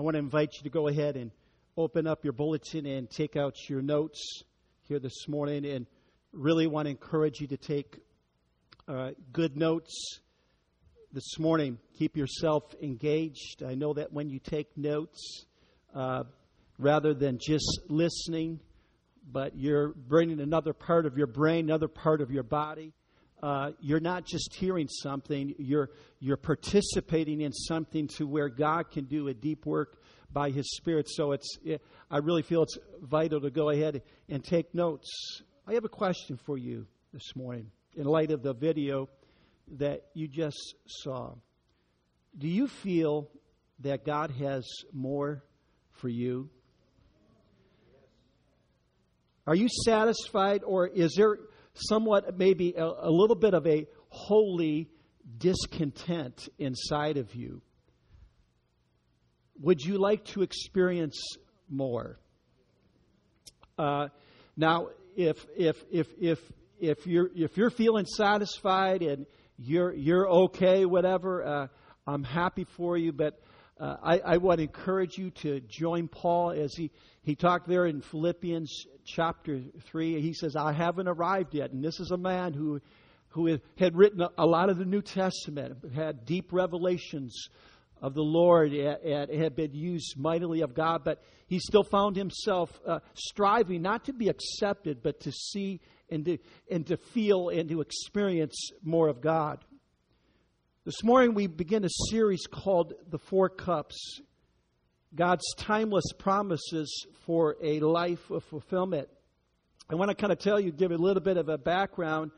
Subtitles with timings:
[0.00, 1.30] I want to invite you to go ahead and
[1.76, 4.44] open up your bulletin and take out your notes
[4.88, 5.84] here this morning and
[6.32, 7.98] really want to encourage you to take
[8.88, 10.20] uh, good notes
[11.12, 11.76] this morning.
[11.98, 13.62] Keep yourself engaged.
[13.62, 15.44] I know that when you take notes,
[15.94, 16.22] uh,
[16.78, 18.58] rather than just listening,
[19.30, 22.94] but you're bringing another part of your brain, another part of your body.
[23.42, 29.06] Uh, you're not just hearing something, you're, you're participating in something to where God can
[29.06, 31.08] do a deep work by His Spirit.
[31.08, 35.08] So it's, it, I really feel it's vital to go ahead and take notes.
[35.66, 39.08] I have a question for you this morning in light of the video
[39.78, 41.34] that you just saw.
[42.36, 43.28] Do you feel
[43.80, 45.42] that God has more
[45.92, 46.50] for you?
[49.46, 51.38] Are you satisfied, or is there
[51.74, 54.88] somewhat, maybe a, a little bit of a holy
[55.38, 57.62] discontent inside of you?
[59.60, 61.20] Would you like to experience
[61.68, 62.18] more?
[63.78, 64.08] Uh,
[64.56, 66.38] now, if if if if
[66.78, 69.26] if you're if you're feeling satisfied and
[69.58, 71.66] you're you're okay, whatever, uh,
[72.06, 73.12] I'm happy for you.
[73.12, 73.38] But
[73.80, 76.90] uh, I, I want to encourage you to join Paul as he
[77.22, 80.20] he talked there in Philippians chapter three.
[80.20, 82.80] He says, "I haven't arrived yet," and this is a man who
[83.30, 87.48] who had written a lot of the New Testament, had deep revelations
[88.02, 92.80] of the Lord and had been used mightily of God, but he still found himself
[92.86, 96.38] uh, striving not to be accepted, but to see and to,
[96.70, 99.64] and to feel and to experience more of God.
[100.86, 104.22] This morning we begin a series called The Four Cups
[105.14, 109.06] God's Timeless Promises for a Life of Fulfillment.
[109.90, 112.30] I want to kind of tell you, give a little bit of a background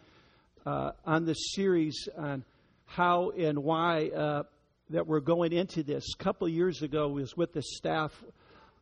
[0.66, 2.44] uh, on this series on
[2.84, 4.42] how and why uh,
[4.90, 6.04] that we're going into this.
[6.12, 8.10] A couple of years ago, we was with the staff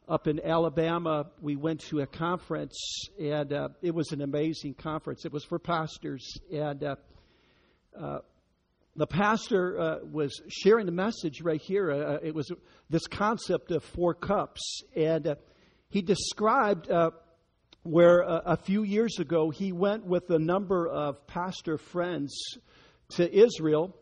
[0.09, 1.27] up in Alabama.
[1.43, 2.79] We went to a conference,
[3.21, 5.27] and uh, it was an amazing conference.
[5.27, 6.97] It was for pastors, and uh,
[8.01, 8.21] uh,
[8.97, 11.91] the pastor uh, was sharing the message right here.
[11.91, 12.51] Uh, it was
[12.89, 15.35] this concept of four cups, and uh,
[15.89, 16.91] he described
[17.83, 22.39] where a few years ago he went with a number of pastor friends
[23.09, 23.97] to Israel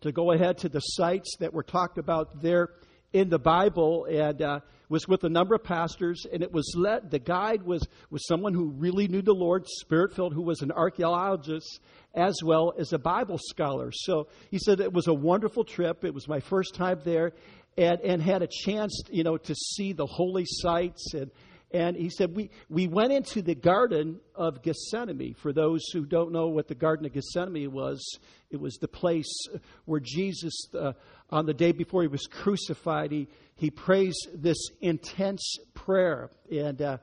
[0.00, 2.70] to go ahead to the sites that were talked about there
[3.14, 6.26] in the Bible and uh, was with a number of pastors.
[6.30, 10.12] And it was led, the guide was, was someone who really knew the Lord, spirit
[10.14, 11.80] filled, who was an archaeologist
[12.14, 13.90] as well as a Bible scholar.
[13.92, 16.04] So he said it was a wonderful trip.
[16.04, 17.32] It was my first time there
[17.76, 21.30] and, and had a chance, you know, to see the holy sites and,
[21.74, 25.34] and he said, we, we went into the Garden of Gethsemane.
[25.34, 28.20] For those who don't know what the Garden of Gethsemane was,
[28.52, 29.48] it was the place
[29.84, 30.92] where Jesus, uh,
[31.30, 33.26] on the day before he was crucified, he,
[33.56, 36.30] he prays this intense prayer.
[36.48, 36.98] And, uh,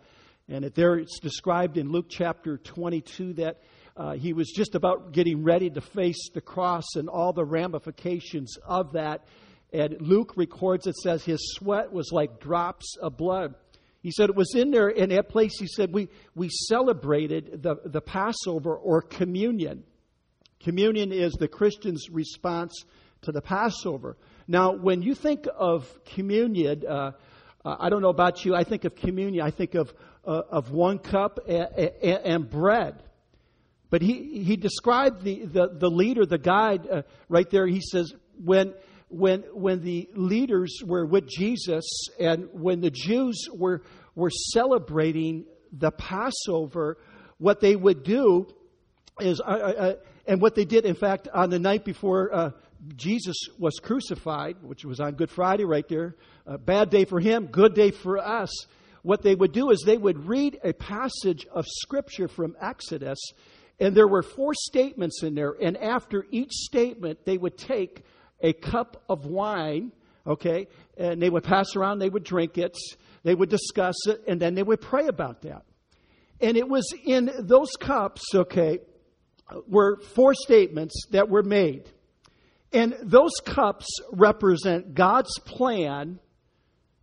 [0.47, 3.57] and it, there it's described in Luke chapter 22 that
[3.97, 8.57] uh, he was just about getting ready to face the cross and all the ramifications
[8.66, 9.25] of that.
[9.74, 13.56] And Luke records it says his sweat was like drops of blood.
[14.02, 17.75] He said it was in there, in that place, he said, we, we celebrated the,
[17.85, 19.84] the Passover or communion.
[20.59, 22.84] Communion is the Christian's response
[23.22, 24.18] to the Passover.
[24.47, 27.12] Now, when you think of communion, uh,
[27.63, 29.94] uh, I don't know about you, I think of communion, I think of,
[30.25, 33.03] uh, of one cup and, and, and, bread.
[33.91, 37.68] But he, he described the, the, the leader, the guide, uh, right there.
[37.68, 38.12] He says,
[38.44, 38.74] when,
[39.09, 41.84] when, when the leaders were with Jesus
[42.19, 43.84] and when the Jews were,
[44.16, 46.97] were celebrating the Passover,
[47.38, 48.47] what they would do
[49.19, 49.94] is, uh, uh, uh,
[50.25, 52.52] and what they did, in fact, on the night before uh,
[52.96, 56.16] Jesus was crucified, which was on Good Friday right there,
[56.46, 58.50] a bad day for him, good day for us.
[59.03, 63.19] What they would do is they would read a passage of Scripture from Exodus,
[63.81, 68.03] and there were four statements in there, and after each statement, they would take
[68.39, 69.91] a cup of wine,
[70.25, 72.78] okay, and they would pass around, they would drink it,
[73.23, 75.63] they would discuss it, and then they would pray about that.
[76.39, 78.79] And it was in those cups, okay,
[79.67, 81.89] were four statements that were made.
[82.72, 86.19] And those cups represent God's plan.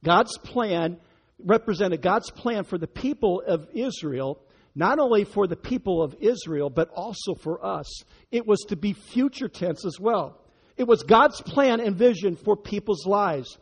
[0.04, 0.98] God's plan
[1.44, 4.40] represented God's plan for the people of Israel,
[4.78, 8.04] not only for the people of Israel, but also for us.
[8.30, 10.40] It was to be future tense as well.
[10.76, 13.58] It was God's plan and vision for people's lives.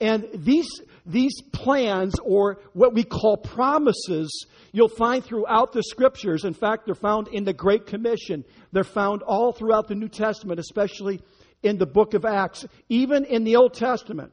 [0.00, 0.66] And these,
[1.04, 6.46] these plans, or what we call promises, you'll find throughout the scriptures.
[6.46, 8.42] In fact, they're found in the Great Commission.
[8.72, 11.20] They're found all throughout the New Testament, especially
[11.62, 14.32] in the book of Acts, even in the Old Testament.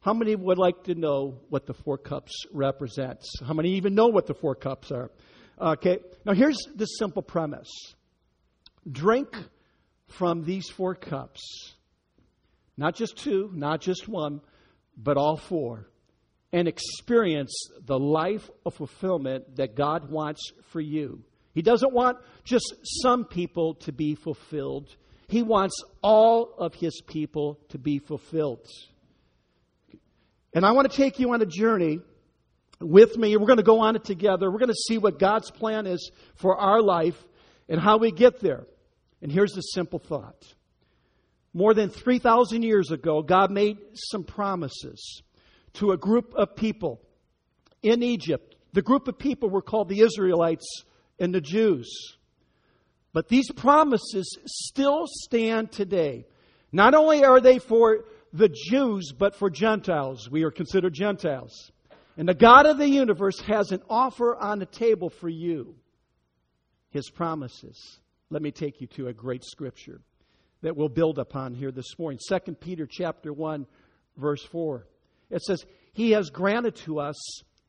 [0.00, 3.32] How many would like to know what the four cups represents?
[3.46, 5.12] How many even know what the four cups are?
[5.60, 7.70] Okay, now here's the simple premise
[8.90, 9.28] drink
[10.06, 11.74] from these four cups,
[12.76, 14.40] not just two, not just one,
[14.96, 15.88] but all four,
[16.52, 17.52] and experience
[17.84, 21.24] the life of fulfillment that God wants for you.
[21.54, 24.94] He doesn't want just some people to be fulfilled.
[25.26, 28.64] He wants all of his people to be fulfilled.
[30.54, 31.98] And I want to take you on a journey
[32.80, 33.36] with me.
[33.36, 34.50] We're going to go on it together.
[34.50, 37.22] We're going to see what God's plan is for our life
[37.68, 38.66] and how we get there.
[39.20, 40.44] And here's the simple thought.
[41.52, 45.22] More than 3,000 years ago, God made some promises
[45.74, 47.00] to a group of people
[47.82, 48.54] in Egypt.
[48.72, 50.66] The group of people were called the Israelites
[51.18, 51.88] and the Jews.
[53.12, 56.26] But these promises still stand today.
[56.70, 60.30] Not only are they for the Jews, but for Gentiles.
[60.30, 61.72] We are considered Gentiles.
[62.18, 65.76] And the God of the universe has an offer on the table for you
[66.90, 68.00] His promises.
[68.28, 70.00] Let me take you to a great scripture
[70.62, 72.18] that we'll build upon here this morning.
[72.28, 73.66] 2 Peter chapter 1
[74.16, 74.84] verse 4.
[75.30, 77.16] It says, "He has granted to us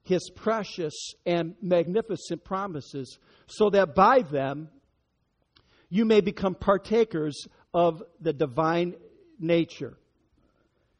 [0.02, 4.70] his precious and magnificent promises so that by them
[5.90, 8.96] you may become partakers of the divine
[9.38, 10.00] nature."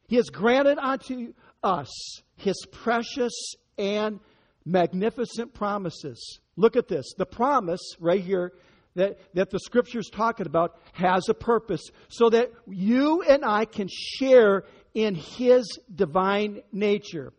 [0.06, 4.20] He has granted unto us his precious and
[4.64, 6.40] magnificent promises.
[6.56, 7.14] Look at this.
[7.16, 8.52] The promise right here
[8.94, 13.64] that, that the scripture is talking about has a purpose so that you and I
[13.64, 14.64] can share
[14.94, 17.32] in his divine nature.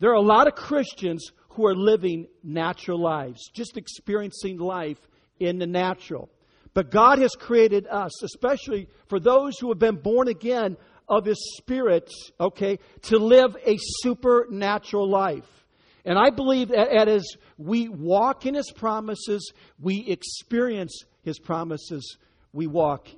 [0.00, 4.98] There are a lot of Christians who are living natural lives, just experiencing life
[5.38, 6.30] in the natural.
[6.72, 10.76] But God has created us, especially for those who have been born again
[11.08, 12.10] of His Spirit,
[12.40, 15.48] okay, to live a supernatural life.
[16.04, 17.24] And I believe that as
[17.56, 22.16] we walk in His promises, we experience His promises,
[22.52, 23.08] we walk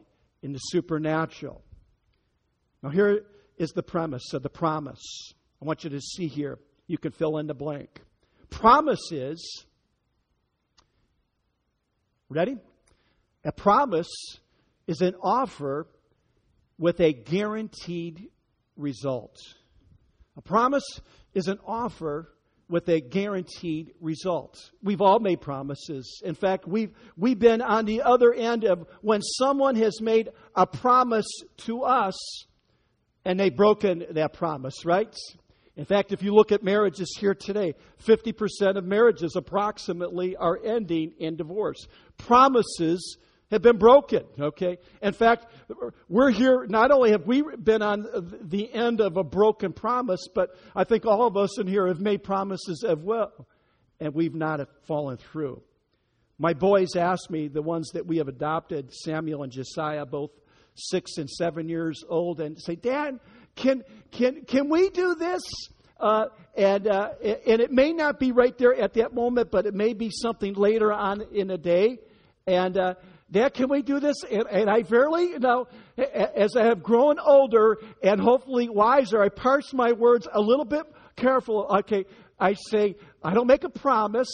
[0.43, 1.63] in the supernatural.
[2.83, 3.25] Now, here
[3.59, 5.33] is the premise of the promise.
[5.61, 6.59] I want you to see here.
[6.87, 8.01] You can fill in the blank.
[8.51, 9.65] Promise is,
[12.29, 12.57] ready?
[13.45, 14.11] A promise
[14.87, 15.89] is an offer
[16.79, 18.29] with a guaranteed
[18.77, 19.37] result.
[20.37, 20.85] A promise
[21.35, 22.33] is an offer
[22.69, 24.71] with a guaranteed result.
[24.83, 26.21] We've all made promises.
[26.25, 30.67] In fact, we've, we've been on the other end of when someone has made a
[30.67, 31.29] promise
[31.59, 32.47] to us
[33.25, 35.15] and they've broken that promise, right?
[35.77, 37.75] In fact, if you look at marriages here today,
[38.05, 41.87] 50% of marriages approximately are ending in divorce.
[42.17, 43.19] Promises
[43.51, 44.79] have been broken, okay?
[45.01, 45.47] In fact,
[46.09, 48.07] we're here, not only have we been on
[48.43, 52.01] the end of a broken promise, but I think all of us in here have
[52.01, 53.47] made promises as well,
[54.01, 55.63] and we've not fallen through.
[56.39, 60.31] My boys asked me, the ones that we have adopted, Samuel and Josiah, both
[60.75, 63.21] six and seven years old, and say, Dad,
[63.55, 65.43] can, can, can we do this?
[65.99, 69.73] Uh, and, uh, and it may not be right there at that moment, but it
[69.73, 71.99] may be something later on in the day.
[72.47, 72.95] And, uh,
[73.31, 74.17] Dad, can we do this?
[74.31, 75.67] And, and I verily, you know,
[75.99, 80.85] as I have grown older and hopefully wiser, I parse my words a little bit
[81.17, 81.67] careful.
[81.81, 82.05] Okay,
[82.39, 84.29] I say, I don't make a promise,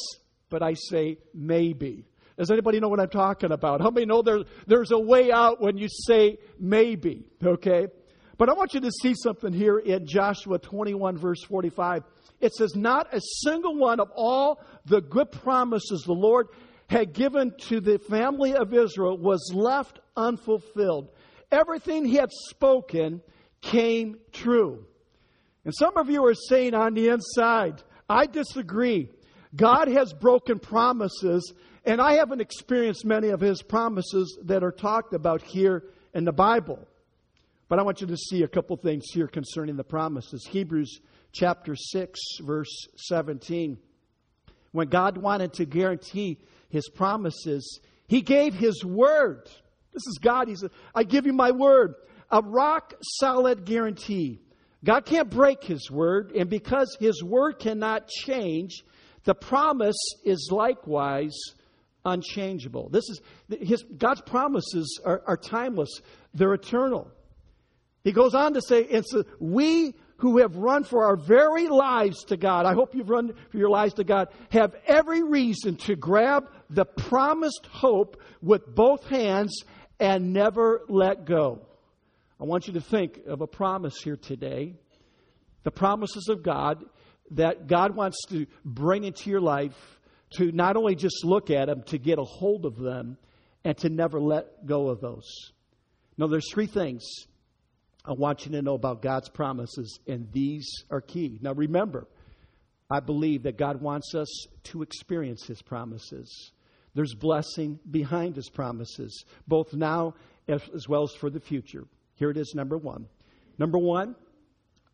[0.50, 2.04] but I say maybe.
[2.36, 3.80] Does anybody know what I'm talking about?
[3.80, 7.24] How many know there, there's a way out when you say maybe?
[7.42, 7.86] Okay?
[8.36, 12.02] But I want you to see something here in Joshua 21, verse 45.
[12.40, 16.48] It says, Not a single one of all the good promises the Lord
[16.92, 21.08] had given to the family of Israel was left unfulfilled.
[21.50, 23.22] Everything he had spoken
[23.62, 24.84] came true.
[25.64, 29.08] And some of you are saying on the inside, I disagree.
[29.56, 31.54] God has broken promises,
[31.86, 36.32] and I haven't experienced many of his promises that are talked about here in the
[36.32, 36.86] Bible.
[37.70, 40.46] But I want you to see a couple things here concerning the promises.
[40.50, 41.00] Hebrews
[41.32, 43.78] chapter 6, verse 17.
[44.72, 46.38] When God wanted to guarantee
[46.72, 47.80] his promises.
[48.08, 49.48] He gave his word.
[49.92, 50.48] This is God.
[50.48, 51.94] He said, I give you my word,
[52.30, 54.40] a rock solid guarantee.
[54.84, 58.82] God can't break his word, and because his word cannot change,
[59.24, 61.38] the promise is likewise
[62.04, 62.88] unchangeable.
[62.88, 63.20] This is
[63.60, 66.00] his, God's promises are, are timeless,
[66.34, 67.10] they're eternal.
[68.02, 72.36] He goes on to say, it's we who have run for our very lives to
[72.36, 76.48] God, I hope you've run for your lives to God, have every reason to grab
[76.74, 79.64] the promised hope with both hands
[80.00, 81.66] and never let go.
[82.40, 84.74] I want you to think of a promise here today.
[85.64, 86.84] the promises of God
[87.32, 89.76] that God wants to bring into your life
[90.36, 93.16] to not only just look at them, to get a hold of them,
[93.64, 95.52] and to never let go of those.
[96.18, 97.02] Now, there's three things
[98.04, 101.38] I want you to know about God's promises, and these are key.
[101.40, 102.08] Now, remember,
[102.90, 106.52] I believe that God wants us to experience His promises.
[106.94, 110.14] There's blessing behind His promises, both now
[110.48, 111.84] as well as for the future.
[112.14, 113.06] Here it is, number one.
[113.58, 114.14] Number one,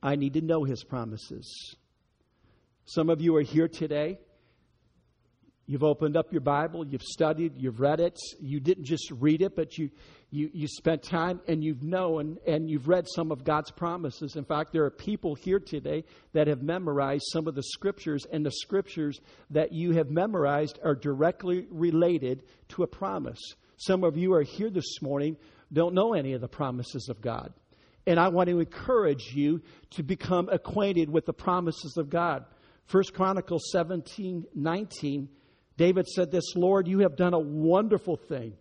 [0.02, 1.76] I need to know His promises.
[2.85, 4.19] Some of you are here today
[5.71, 8.19] You've opened up your Bible, you've studied, you've read it.
[8.41, 9.91] You didn't just read it, but you,
[10.31, 14.37] you, you spent time and you've known and you've read some of God's promises.
[14.37, 18.47] In fact, there are people here today that have memorized some of the scriptures, and
[18.47, 19.21] the scriptures
[19.51, 23.41] that you have memorized are directly related to a promise.
[23.77, 25.37] Some of you are here this morning,
[25.71, 27.53] don't know any of the promises of God.
[28.07, 29.61] And I want to encourage you
[29.91, 32.47] to become acquainted with the promises of God.
[32.87, 35.29] First Chronicles 17 19
[35.79, 38.53] David said this Lord, you have done a wonderful thing.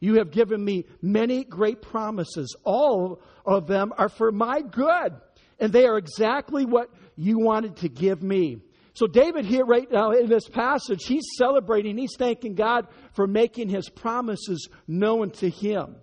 [0.00, 2.56] You have given me many great promises.
[2.64, 5.12] All of them are for my good,
[5.60, 8.58] and they are exactly what you wanted to give me.
[8.94, 13.68] So, David, here right now in this passage, he's celebrating, he's thanking God for making
[13.68, 15.96] his promises known to him.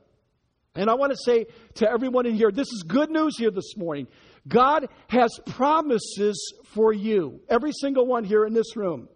[0.75, 3.75] And I want to say to everyone in here, this is good news here this
[3.75, 4.07] morning.
[4.47, 9.09] God has promises for you, every single one here in this room.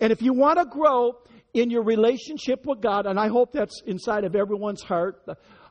[0.00, 1.18] And if you want to grow
[1.54, 5.26] in your relationship with God, and I hope that's inside of everyone's heart,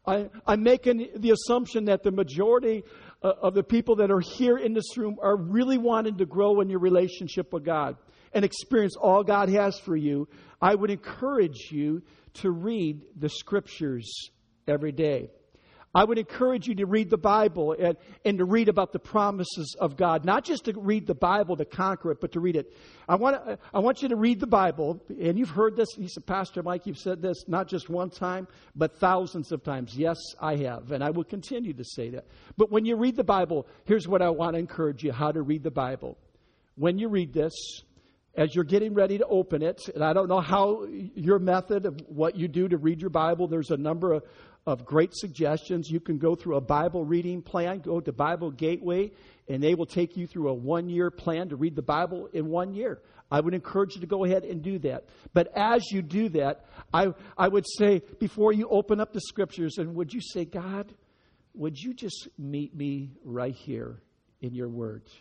[0.07, 2.83] I, am making the assumption that the majority
[3.23, 6.61] uh, of the people that are here in this room are really wanting to grow
[6.61, 7.97] in your relationship with God
[8.33, 10.27] and experience all God has for you.
[10.61, 12.03] I would encourage you
[12.35, 14.29] to read the scriptures
[14.67, 15.29] every day.
[15.95, 19.77] I would encourage you to read the Bible and, and to read about the promises
[19.79, 20.25] of God.
[20.25, 22.73] Not just to read the Bible to conquer it, but to read it.
[23.07, 23.37] I want,
[23.73, 25.87] I want you to read the Bible, and you've heard this.
[25.95, 29.95] He said, Pastor Mike, you've said this not just one time, but thousands of times.
[29.95, 32.25] Yes, I have, and I will continue to say that.
[32.57, 35.41] But when you read the Bible, here's what I want to encourage you how to
[35.41, 36.17] read the Bible.
[36.75, 37.53] When you read this,
[38.37, 42.01] as you're getting ready to open it, and I don't know how your method of
[42.07, 44.23] what you do to read your Bible, there's a number of,
[44.65, 45.89] of great suggestions.
[45.89, 49.11] You can go through a Bible reading plan, go to Bible Gateway,
[49.47, 52.47] and they will take you through a one year plan to read the Bible in
[52.47, 53.01] one year.
[53.29, 55.05] I would encourage you to go ahead and do that.
[55.33, 59.77] But as you do that, I, I would say, before you open up the scriptures,
[59.77, 60.93] and would you say, God,
[61.53, 64.01] would you just meet me right here
[64.41, 65.11] in your words?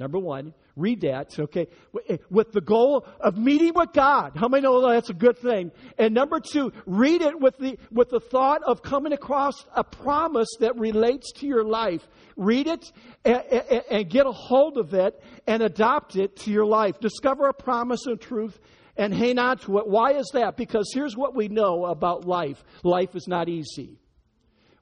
[0.00, 1.68] Number one, read that, okay,
[2.08, 4.32] eh, with the goal of meeting with God.
[4.34, 5.70] How many know that's a good thing?
[5.98, 10.48] And number two, read it with the, with the thought of coming across a promise
[10.58, 12.08] that relates to your life.
[12.36, 12.90] Read it
[13.24, 16.98] and, and, and get a hold of it and adopt it to your life.
[16.98, 18.58] Discover a promise and truth
[18.96, 19.86] and hang on to it.
[19.86, 20.56] Why is that?
[20.56, 24.00] Because here's what we know about life life is not easy.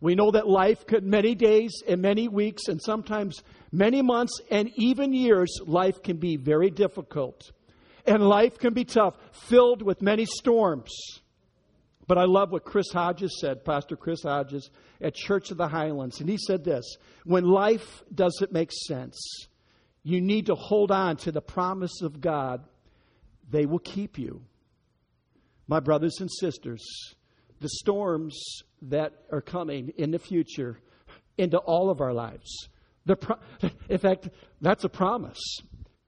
[0.00, 3.40] We know that life could, many days and many weeks and sometimes
[3.72, 7.50] many months and even years, life can be very difficult.
[8.06, 10.92] And life can be tough, filled with many storms.
[12.06, 16.20] But I love what Chris Hodges said, Pastor Chris Hodges at Church of the Highlands.
[16.20, 19.18] And he said this When life doesn't make sense,
[20.02, 22.64] you need to hold on to the promise of God,
[23.48, 24.42] they will keep you.
[25.68, 26.84] My brothers and sisters,
[27.60, 30.80] the storms that are coming in the future
[31.38, 32.68] into all of our lives.
[33.04, 33.38] The pro-
[33.88, 34.28] in fact,
[34.60, 35.40] that's a promise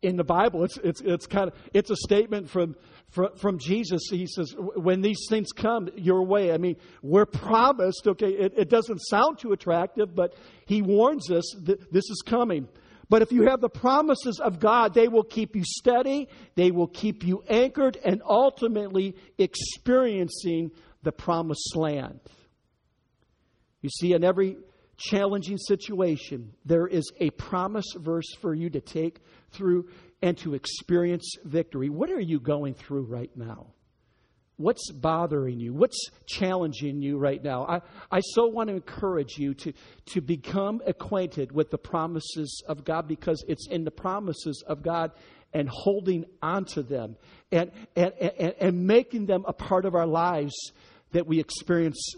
[0.02, 0.64] in the Bible.
[0.64, 2.76] It's, it's, it's kind of it's a statement from,
[3.08, 4.02] from from Jesus.
[4.10, 8.68] He says, "When these things come your way, I mean, we're promised." Okay, it, it
[8.68, 10.34] doesn't sound too attractive, but
[10.66, 12.68] He warns us that this is coming.
[13.08, 16.88] But if you have the promises of God, they will keep you steady, they will
[16.88, 20.70] keep you anchored, and ultimately experiencing
[21.02, 22.20] the promised land.
[23.82, 24.56] You see, in every
[24.96, 29.20] challenging situation, there is a promise verse for you to take
[29.50, 29.88] through
[30.22, 31.88] and to experience victory.
[31.88, 33.68] What are you going through right now?
[34.56, 35.74] What's bothering you?
[35.74, 37.66] What's challenging you right now?
[37.66, 39.72] I, I so want to encourage you to,
[40.06, 45.10] to become acquainted with the promises of God because it's in the promises of God
[45.52, 47.16] and holding onto them
[47.50, 50.54] and, and, and, and making them a part of our lives
[51.10, 52.14] that we experience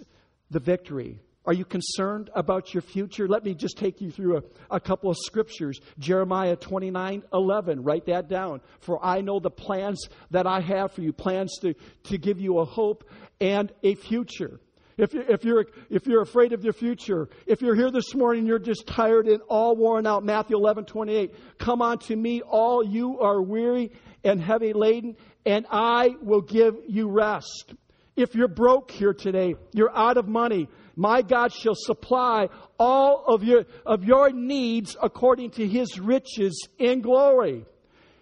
[0.51, 1.21] the victory.
[1.47, 3.29] Are you concerned about your future?
[3.29, 4.43] Let me just take you through a,
[4.77, 5.81] a, couple of scriptures.
[5.99, 7.83] Jeremiah 29 11.
[7.85, 8.61] Write that down.
[8.81, 11.75] For I know the plans that I have for you, plans to,
[12.05, 13.09] to give you a hope
[13.41, 14.61] and a future.
[14.99, 18.59] If, if, you're, if you're afraid of your future, if you're here this morning, you're
[18.59, 23.43] just tired and all worn out, Matthew 11, 28, come unto me, all you are
[23.43, 23.93] weary
[24.25, 27.75] and heavy laden, and I will give you rest.
[28.17, 32.49] If you're broke here today, you're out of money, my God shall supply
[32.79, 37.65] all of your, of your needs according to his riches in glory.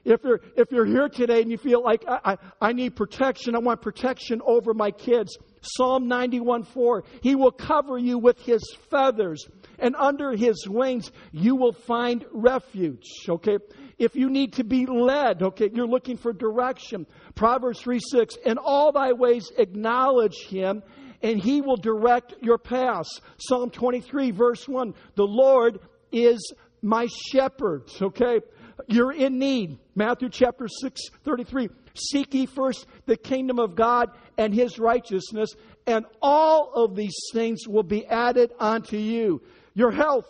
[0.04, 3.54] If you're, if you're here today and you feel like I, I, I need protection,
[3.54, 8.62] I want protection over my kids, Psalm 91 4, He will cover you with His
[8.90, 13.07] feathers, and under His wings you will find refuge.
[13.26, 13.57] Okay?
[13.97, 17.07] If you need to be led, okay, you're looking for direction.
[17.35, 20.83] Proverbs 3 6, in all thy ways acknowledge Him,
[21.25, 23.21] and He will direct your paths.
[23.38, 25.81] Psalm 23, verse 1, the Lord
[26.12, 26.52] is
[26.83, 27.90] my shepherd.
[28.00, 28.40] Okay?
[28.88, 29.78] You're in need.
[29.97, 31.71] Matthew chapter 6, 33.
[31.97, 35.54] Seek ye first the kingdom of God and his righteousness,
[35.87, 39.40] and all of these things will be added unto you.
[39.73, 40.26] Your health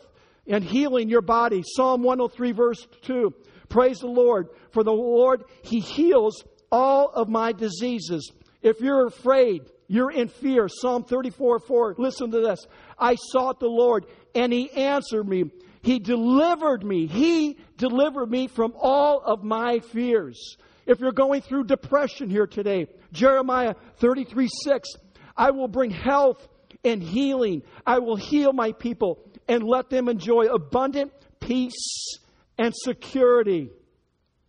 [0.46, 1.64] and healing your body.
[1.74, 3.34] Psalm 103, verse 2.
[3.68, 4.48] Praise the Lord.
[4.70, 8.30] For the Lord, he heals all of my diseases.
[8.62, 10.68] If you're afraid, you're in fear.
[10.68, 11.94] Psalm 34, 4.
[11.98, 12.66] Listen to this.
[12.98, 15.44] I sought the Lord, and he answered me.
[15.82, 17.06] He delivered me.
[17.06, 20.56] He delivered me from all of my fears.
[20.86, 24.88] If you're going through depression here today, Jeremiah 33 6,
[25.36, 26.46] I will bring health
[26.84, 27.62] and healing.
[27.86, 32.18] I will heal my people and let them enjoy abundant peace
[32.58, 33.70] and security.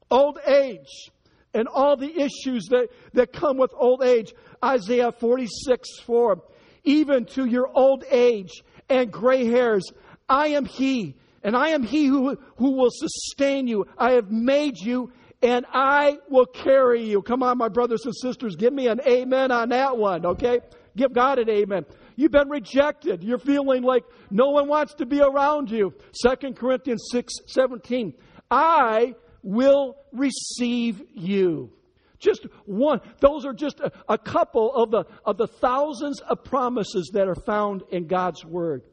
[0.09, 1.09] Old age
[1.53, 4.33] and all the issues that, that come with old age.
[4.65, 6.41] Isaiah 46 4.
[6.83, 9.91] Even to your old age and gray hairs,
[10.27, 13.85] I am He and I am he who, who will sustain you.
[13.99, 15.11] I have made you
[15.43, 17.21] and I will carry you.
[17.21, 20.61] Come on, my brothers and sisters, give me an amen on that one, okay?
[20.97, 21.85] Give God an amen.
[22.15, 23.23] You've been rejected.
[23.23, 25.93] You're feeling like no one wants to be around you.
[26.23, 28.15] 2 Corinthians 6 17.
[28.49, 31.71] I will receive you.
[32.19, 33.01] Just one.
[33.19, 37.35] Those are just a, a couple of the, of the thousands of promises that are
[37.35, 38.83] found in God's Word.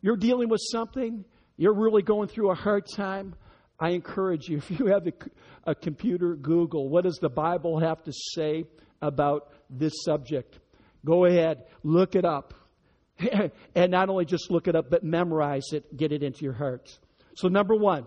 [0.00, 1.24] You're dealing with something,
[1.56, 3.34] you're really going through a hard time,
[3.82, 5.12] I encourage you, if you have a,
[5.70, 8.64] a computer, Google, what does the Bible have to say
[9.00, 10.60] about this subject?
[11.04, 12.54] Go ahead, look it up.
[13.74, 16.96] and not only just look it up, but memorize it, get it into your heart.
[17.34, 18.06] So, number one,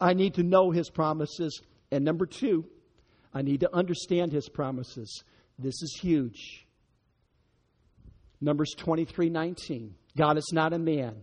[0.00, 1.62] I need to know his promises.
[1.90, 2.66] And number two,
[3.32, 5.24] I need to understand his promises.
[5.58, 6.66] This is huge.
[8.40, 9.94] Numbers 23 19.
[10.16, 11.22] God is not a man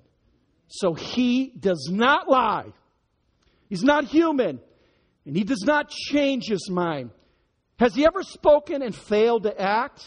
[0.69, 2.71] so he does not lie.
[3.69, 4.59] He's not human.
[5.25, 7.09] And he does not change his mind.
[7.79, 10.05] Has he ever spoken and failed to act?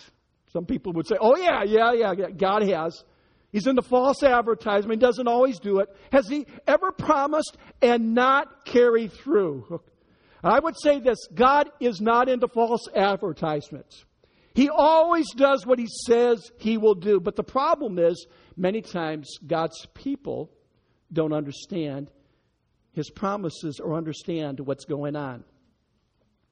[0.53, 3.05] Some people would say, oh, yeah, yeah, yeah, God has.
[3.51, 5.01] He's into false advertisement.
[5.01, 5.89] He doesn't always do it.
[6.11, 9.81] Has he ever promised and not carry through?
[10.43, 14.05] I would say this God is not into false advertisements.
[14.55, 17.21] He always does what he says he will do.
[17.21, 18.27] But the problem is,
[18.57, 20.51] many times God's people
[21.13, 22.11] don't understand
[22.93, 25.45] his promises or understand what's going on.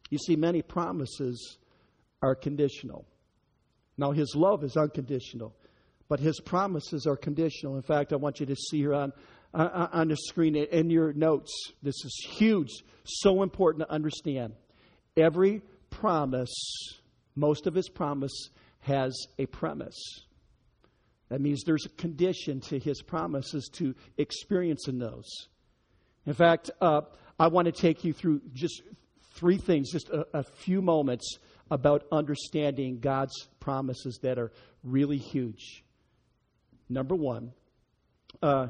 [0.09, 1.59] You see, many promises
[2.23, 3.07] are conditional.
[3.99, 5.55] Now, his love is unconditional,
[6.09, 7.77] but his promises are conditional.
[7.77, 9.13] In fact, I want you to see here on,
[9.53, 11.53] on the screen in your notes.
[11.83, 12.71] This is huge,
[13.05, 14.55] so important to understand.
[15.17, 16.53] Every promise,
[17.35, 19.99] most of his promise, has a premise.
[21.29, 25.49] That means there's a condition to his promises to experience experiencing those.
[26.27, 27.03] In fact, uh,
[27.39, 28.83] I want to take you through just
[29.33, 31.39] three things, just a, a few moments
[31.71, 35.85] about understanding God's promises that are really huge.
[36.89, 37.53] Number one,
[38.43, 38.69] uh,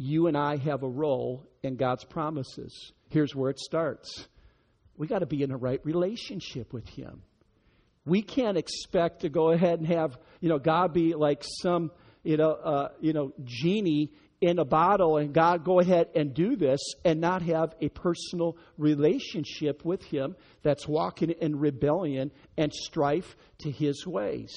[0.00, 2.92] you and I have a role in God's promises.
[3.10, 4.26] Here's where it starts.
[4.96, 7.20] We got to be in a right relationship with Him.
[8.06, 11.90] We can't expect to go ahead and have, you know, God be like some,
[12.22, 14.10] you know, uh, you know, genie
[14.40, 18.56] in a bottle and God go ahead and do this and not have a personal
[18.78, 24.56] relationship with Him that's walking in rebellion and strife to His ways.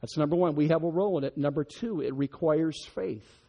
[0.00, 0.54] That's number one.
[0.54, 1.36] We have a role in it.
[1.36, 3.41] Number two, it requires faith.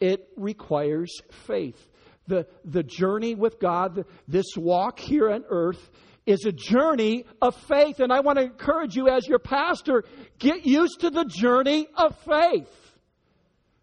[0.00, 1.78] It requires faith.
[2.26, 5.90] The, the journey with God, this walk here on earth,
[6.26, 8.00] is a journey of faith.
[8.00, 10.04] And I want to encourage you as your pastor,
[10.38, 12.68] get used to the journey of faith.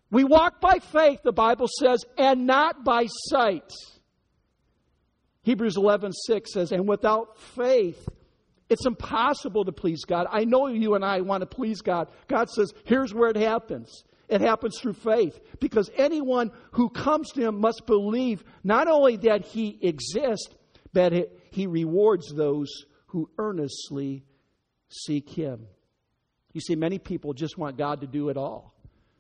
[0.09, 3.71] We walk by faith, the Bible says, and not by sight.
[5.43, 8.07] Hebrews 11, 6 says, And without faith,
[8.69, 10.27] It's impossible to please God.
[10.29, 12.09] I know you and I want to please God.
[12.27, 14.03] God says, here's where it happens.
[14.27, 19.45] It happens through faith because anyone who comes to Him must believe not only that
[19.45, 20.49] He exists,
[20.93, 21.13] but
[21.51, 24.25] He rewards those who earnestly
[24.89, 25.67] seek Him.
[26.53, 28.73] You see, many people just want God to do it all.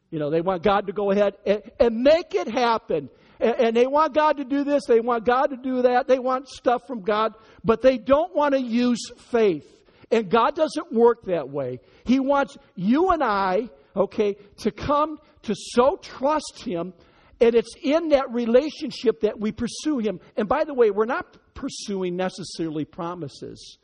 [0.09, 3.09] You know, they want God to go ahead and, and make it happen.
[3.39, 6.19] And, and they want God to do this, they want God to do that, they
[6.19, 9.65] want stuff from God, but they don't want to use faith.
[10.09, 11.81] And God doesn't work that way.
[12.05, 16.93] He wants you and I, okay, to come to so trust Him,
[17.41, 20.19] and it's in that relationship that we pursue Him.
[20.35, 23.77] And by the way, we're not pursuing necessarily promises,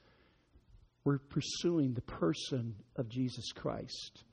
[1.04, 4.24] we're pursuing the person of Jesus Christ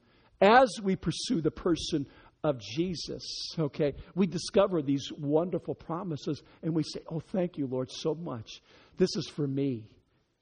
[0.40, 2.06] as we pursue the person
[2.42, 7.90] of Jesus, okay, we discover these wonderful promises and we say, Oh, thank you, Lord,
[7.90, 8.62] so much.
[8.96, 9.90] This is for me.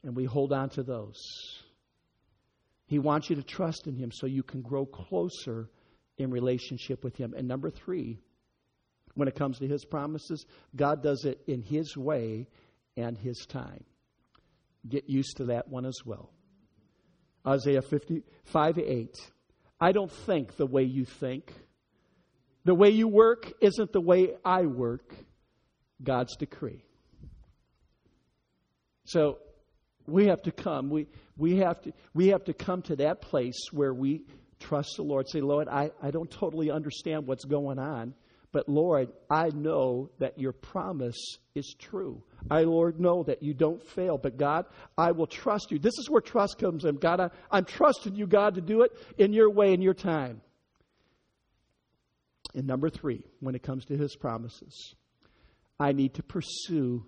[0.04, 1.20] And we hold on to those.
[2.88, 5.68] He wants you to trust in Him so you can grow closer
[6.16, 7.34] in relationship with Him.
[7.36, 8.18] And number three,
[9.14, 12.48] when it comes to His promises, God does it in His way
[12.96, 13.84] and His time.
[14.88, 16.32] Get used to that one as well.
[17.46, 19.16] Isaiah 55 8.
[19.80, 21.52] I don't think the way you think.
[22.64, 25.14] The way you work isn't the way I work.
[26.02, 26.84] God's decree.
[29.04, 29.38] So
[30.06, 30.90] we have to come.
[30.90, 31.06] We,
[31.38, 34.22] we, have to, we have to come to that place where we
[34.60, 35.28] trust the Lord.
[35.28, 38.12] Say, Lord, I, I don't totally understand what's going on,
[38.52, 42.22] but Lord, I know that your promise is true.
[42.50, 44.18] I, Lord, know that you don't fail.
[44.18, 45.78] But God, I will trust you.
[45.78, 46.96] This is where trust comes in.
[46.96, 50.40] God, I, I'm trusting you, God, to do it in your way, in your time.
[52.54, 54.94] And number three, when it comes to his promises,
[55.78, 57.04] I need to pursue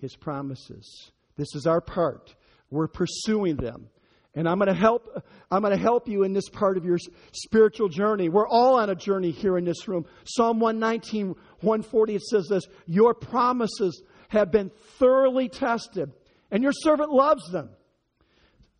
[0.00, 1.10] his promises.
[1.36, 2.34] This is our part.
[2.76, 3.88] We're pursuing them.
[4.34, 5.08] And I'm going to help
[5.50, 6.98] I'm going to help you in this part of your
[7.32, 8.28] spiritual journey.
[8.28, 10.04] We're all on a journey here in this room.
[10.24, 11.28] Psalm 119
[11.60, 16.12] 140 it says this, "Your promises have been thoroughly tested,
[16.50, 17.70] and your servant loves them."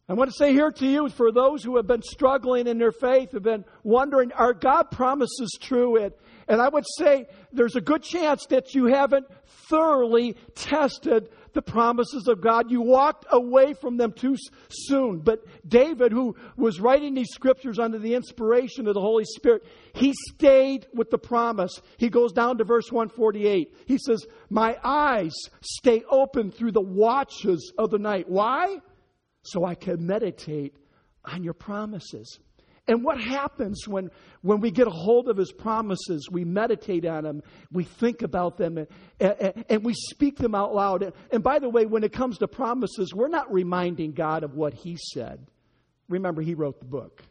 [0.09, 2.93] I want to say here to you, for those who have been struggling in their
[2.93, 5.97] faith, have been wondering, are God promises true?
[5.97, 6.13] And,
[6.47, 9.27] and I would say there's a good chance that you haven't
[9.69, 12.71] thoroughly tested the promises of God.
[12.71, 14.37] You walked away from them too
[14.69, 15.19] soon.
[15.19, 19.65] But David, who was writing these scriptures under the inspiration of the Holy Spirit,
[19.95, 21.81] he stayed with the promise.
[21.97, 23.75] He goes down to verse 148.
[23.87, 28.29] He says, My eyes stay open through the watches of the night.
[28.29, 28.77] Why?
[29.43, 30.77] So I can meditate
[31.25, 32.39] on your promises.
[32.89, 34.11] And what happens when,
[34.43, 36.29] when we get a hold of His promises?
[36.31, 38.87] We meditate on them, we think about them, and,
[39.21, 41.03] and, and we speak them out loud.
[41.03, 44.55] And, and by the way, when it comes to promises, we're not reminding God of
[44.55, 45.47] what He said.
[46.09, 47.23] Remember, He wrote the book.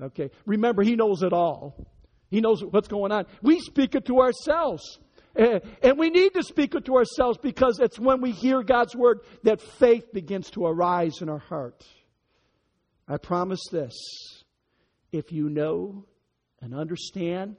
[0.00, 0.30] Okay?
[0.46, 1.86] Remember, He knows it all.
[2.30, 3.26] He knows what's going on.
[3.42, 4.98] We speak it to ourselves.
[5.34, 8.94] Eh, and we need to speak it to ourselves because it's when we hear God's
[8.94, 11.84] word that faith begins to arise in our heart.
[13.08, 13.92] I promise this
[15.12, 16.04] if you know
[16.60, 17.56] and understand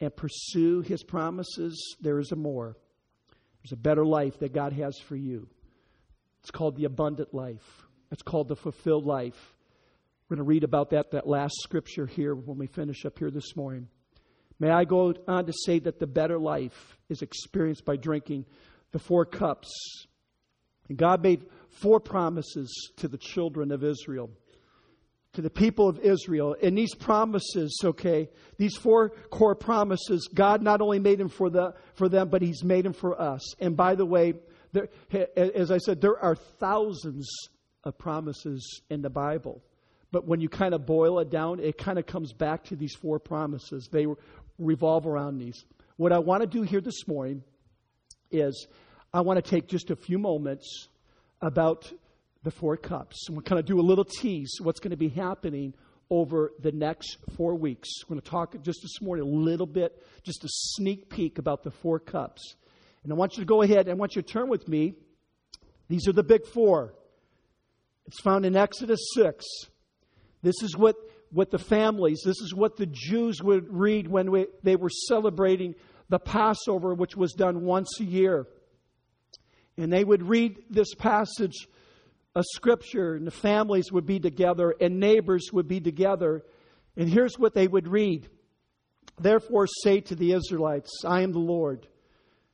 [0.00, 2.76] and pursue His promises, there is a more.
[3.62, 5.48] There's a better life that God has for you.
[6.40, 9.54] It's called the abundant life, it's called the fulfilled life.
[10.28, 13.30] We're going to read about that, that last scripture here when we finish up here
[13.30, 13.86] this morning.
[14.58, 18.46] May I go on to say that the better life is experienced by drinking
[18.90, 19.68] the four cups.
[20.88, 24.30] And God made four promises to the children of Israel
[25.36, 26.56] to the people of Israel.
[26.62, 31.74] And these promises, okay, these four core promises, God not only made them for, the,
[31.94, 33.54] for them, but He's made them for us.
[33.60, 34.34] And by the way,
[34.72, 34.88] there,
[35.36, 37.30] as I said, there are thousands
[37.84, 39.62] of promises in the Bible.
[40.10, 42.94] But when you kind of boil it down, it kind of comes back to these
[42.94, 43.88] four promises.
[43.92, 44.06] They
[44.58, 45.64] revolve around these.
[45.96, 47.42] What I want to do here this morning
[48.30, 48.66] is
[49.12, 50.88] I want to take just a few moments
[51.42, 51.92] about
[52.46, 53.24] the four cups.
[53.26, 55.74] And we'll kind of do a little tease what's going to be happening
[56.10, 57.88] over the next four weeks.
[58.04, 61.64] We're going to talk just this morning a little bit, just a sneak peek about
[61.64, 62.54] the four cups.
[63.02, 64.94] And I want you to go ahead and I want you to turn with me.
[65.88, 66.94] These are the big four.
[68.06, 69.44] It's found in Exodus 6.
[70.44, 70.94] This is what,
[71.32, 75.74] what the families, this is what the Jews would read when we, they were celebrating
[76.10, 78.46] the Passover, which was done once a year.
[79.76, 81.66] And they would read this passage
[82.36, 86.44] a scripture, and the families would be together, and neighbors would be together.
[86.94, 88.28] And here's what they would read
[89.18, 91.88] Therefore, say to the Israelites, I am the Lord,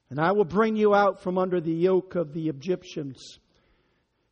[0.08, 3.40] and I will bring you out from under the yoke of the Egyptians.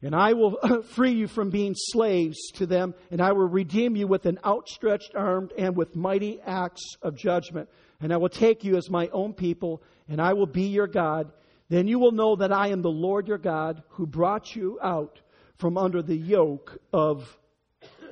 [0.00, 0.56] And I will
[0.94, 5.16] free you from being slaves to them, and I will redeem you with an outstretched
[5.16, 7.68] arm and with mighty acts of judgment.
[8.00, 11.32] And I will take you as my own people, and I will be your God.
[11.68, 15.20] Then you will know that I am the Lord your God who brought you out
[15.60, 17.38] from under the yoke of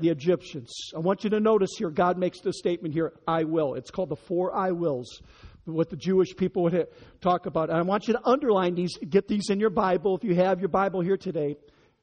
[0.01, 0.71] the Egyptians.
[0.95, 3.75] I want you to notice here, God makes the statement here, I will.
[3.75, 5.23] It's called the four I wills,
[5.65, 6.87] what the Jewish people would
[7.21, 7.71] talk about.
[7.71, 10.61] And I want you to underline these, get these in your Bible if you have
[10.61, 11.57] your Bible here today.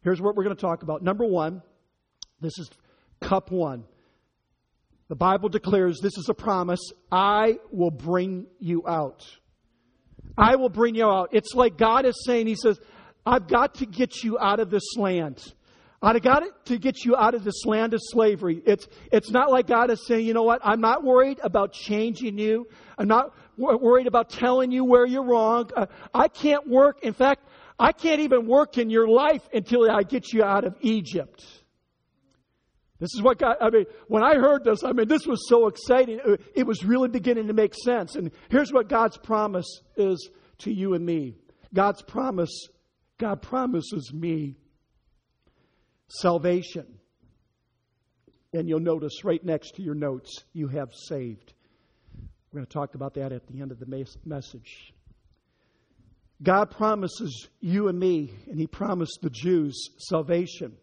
[0.04, 1.04] Here's what we're going to talk about.
[1.04, 1.62] Number one,
[2.42, 2.70] this is
[3.22, 3.86] cup one.
[5.08, 6.82] The Bible declares this is a promise
[7.12, 9.24] I will bring you out.
[10.38, 11.30] I will bring you out.
[11.32, 12.80] It's like God is saying, He says,
[13.26, 15.42] I've got to get you out of this land.
[16.02, 18.62] I've got to get you out of this land of slavery.
[18.66, 22.38] It's, it's not like God is saying, you know what, I'm not worried about changing
[22.38, 22.68] you.
[22.98, 25.72] I'm not worried about telling you where you're wrong.
[25.76, 27.00] Uh, I can't work.
[27.04, 27.44] In fact,
[27.80, 31.44] I can't even work in your life until I get you out of Egypt.
[33.00, 35.68] This is what God, I mean, when I heard this, I mean, this was so
[35.68, 36.20] exciting.
[36.54, 38.16] It was really beginning to make sense.
[38.16, 41.36] And here's what God's promise is to you and me
[41.74, 42.70] God's promise,
[43.18, 44.58] God promises me
[46.08, 46.86] salvation.
[48.54, 51.54] And you'll notice right next to your notes, you have saved.
[52.52, 54.94] We're going to talk about that at the end of the message.
[56.42, 60.74] God promises you and me, and He promised the Jews salvation.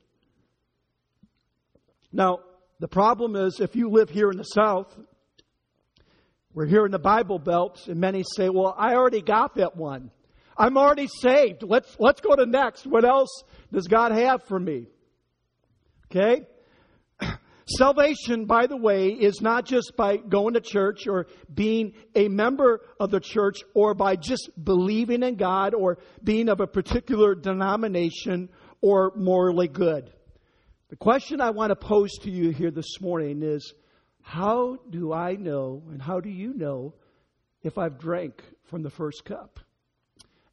[2.13, 2.41] Now,
[2.81, 4.95] the problem is if you live here in the South,
[6.53, 10.11] we're here in the Bible Belt, and many say, Well, I already got that one.
[10.57, 11.63] I'm already saved.
[11.63, 12.87] Let's, let's go to next.
[12.87, 14.87] What else does God have for me?
[16.11, 16.47] Okay?
[17.67, 22.81] Salvation, by the way, is not just by going to church or being a member
[23.01, 28.51] of the church or by just believing in God or being of a particular denomination
[28.81, 30.13] or morally good.
[30.91, 33.73] The question I want to pose to you here this morning is
[34.21, 36.95] how do I know and how do you know
[37.63, 39.59] if I've drank from the first cup?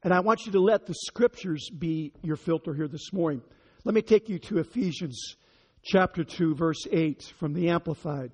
[0.03, 3.41] And I want you to let the scriptures be your filter here this morning.
[3.83, 5.35] Let me take you to Ephesians
[5.83, 8.31] chapter 2, verse 8 from the Amplified.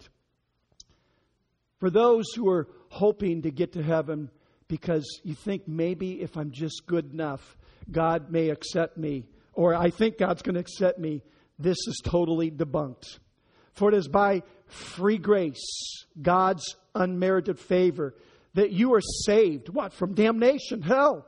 [1.80, 4.30] For those who are hoping to get to heaven
[4.68, 7.58] because you think maybe if I'm just good enough,
[7.92, 11.24] God may accept me, or I think God's going to accept me,
[11.58, 13.20] this is totally debunked.
[13.74, 18.16] For it is by free grace, God's unmerited favor,
[18.54, 19.70] that you are saved.
[19.70, 19.94] What?
[19.94, 21.28] From damnation, hell,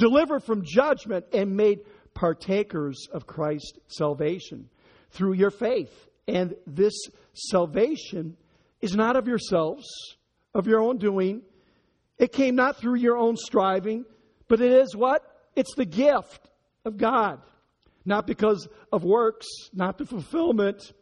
[0.00, 1.80] delivered from judgment, and made
[2.14, 4.68] partakers of Christ's salvation
[5.10, 5.92] through your faith.
[6.26, 6.94] And this
[7.34, 8.36] salvation
[8.80, 9.86] is not of yourselves,
[10.54, 11.42] of your own doing.
[12.18, 14.04] It came not through your own striving,
[14.48, 15.22] but it is what?
[15.54, 16.48] It's the gift
[16.84, 17.40] of God.
[18.04, 20.92] Not because of works, not the fulfillment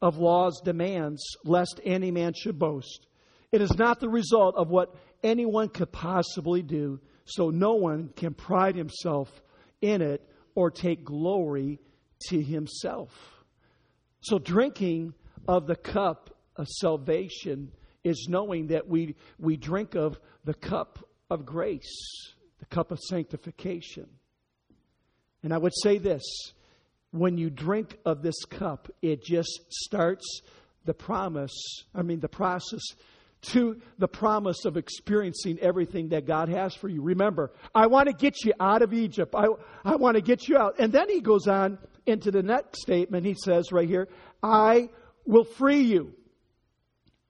[0.00, 3.06] of law's demands, lest any man should boast.
[3.52, 8.32] It is not the result of what anyone could possibly do, so no one can
[8.32, 9.42] pride himself
[9.82, 11.78] in it or take glory
[12.28, 13.44] to himself.
[14.20, 15.12] So, drinking
[15.46, 17.70] of the cup of salvation
[18.02, 20.98] is knowing that we, we drink of the cup
[21.30, 24.06] of grace, the cup of sanctification.
[25.42, 26.22] And I would say this
[27.10, 30.40] when you drink of this cup, it just starts
[30.84, 32.82] the promise, I mean, the process
[33.52, 37.02] to the promise of experiencing everything that God has for you.
[37.02, 39.34] Remember, I want to get you out of Egypt.
[39.34, 39.46] I,
[39.84, 40.76] I want to get you out.
[40.78, 44.08] And then he goes on into the next statement, he says right here,
[44.42, 44.90] I
[45.24, 46.14] will free you.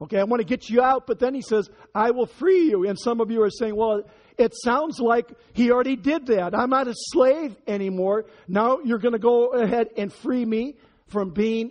[0.02, 2.86] Okay, I want to get you out, but then he says, I will free you.
[2.86, 4.02] And some of you are saying, well,
[4.36, 6.54] it sounds like he already did that.
[6.54, 8.26] I'm not a slave anymore.
[8.46, 10.76] Now you're going to go ahead and free me
[11.08, 11.70] from being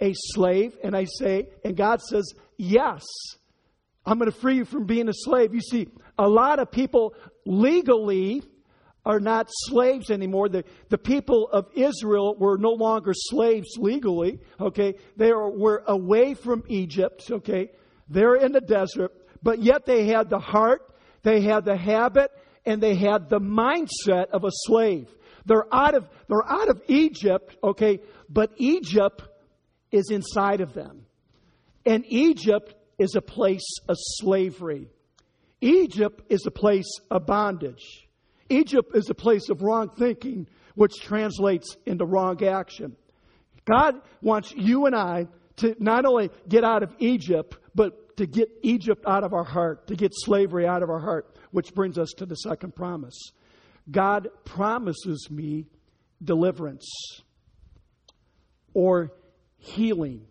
[0.00, 0.76] a slave.
[0.84, 3.02] And I say, and God says, yes,
[4.06, 5.54] I'm going to free you from being a slave.
[5.54, 5.88] You see,
[6.18, 7.14] a lot of people
[7.46, 8.42] legally
[9.06, 10.48] are not slaves anymore.
[10.48, 14.94] The, the people of Israel were no longer slaves legally, okay?
[15.16, 17.70] They are, were away from Egypt, okay?
[18.08, 19.12] They're in the desert,
[19.42, 22.30] but yet they had the heart, they had the habit,
[22.64, 25.08] and they had the mindset of a slave.
[25.44, 28.00] They're out of, they're out of Egypt, okay?
[28.30, 29.22] But Egypt
[29.90, 31.04] is inside of them.
[31.84, 34.88] And Egypt is a place of slavery.
[35.60, 38.08] Egypt is a place of bondage.
[38.48, 42.96] Egypt is a place of wrong thinking, which translates into wrong action.
[43.64, 48.48] God wants you and I to not only get out of Egypt, but to get
[48.62, 52.10] Egypt out of our heart, to get slavery out of our heart, which brings us
[52.18, 53.32] to the second promise.
[53.90, 55.66] God promises me
[56.22, 56.86] deliverance
[58.72, 59.12] or
[59.58, 60.26] healing.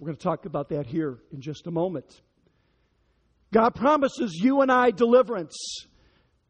[0.00, 2.22] We're going to talk about that here in just a moment.
[3.52, 5.54] God promises you and I deliverance.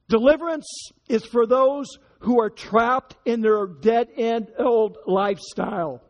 [0.09, 0.69] Deliverance
[1.09, 6.01] is for those who are trapped in their dead end old lifestyle.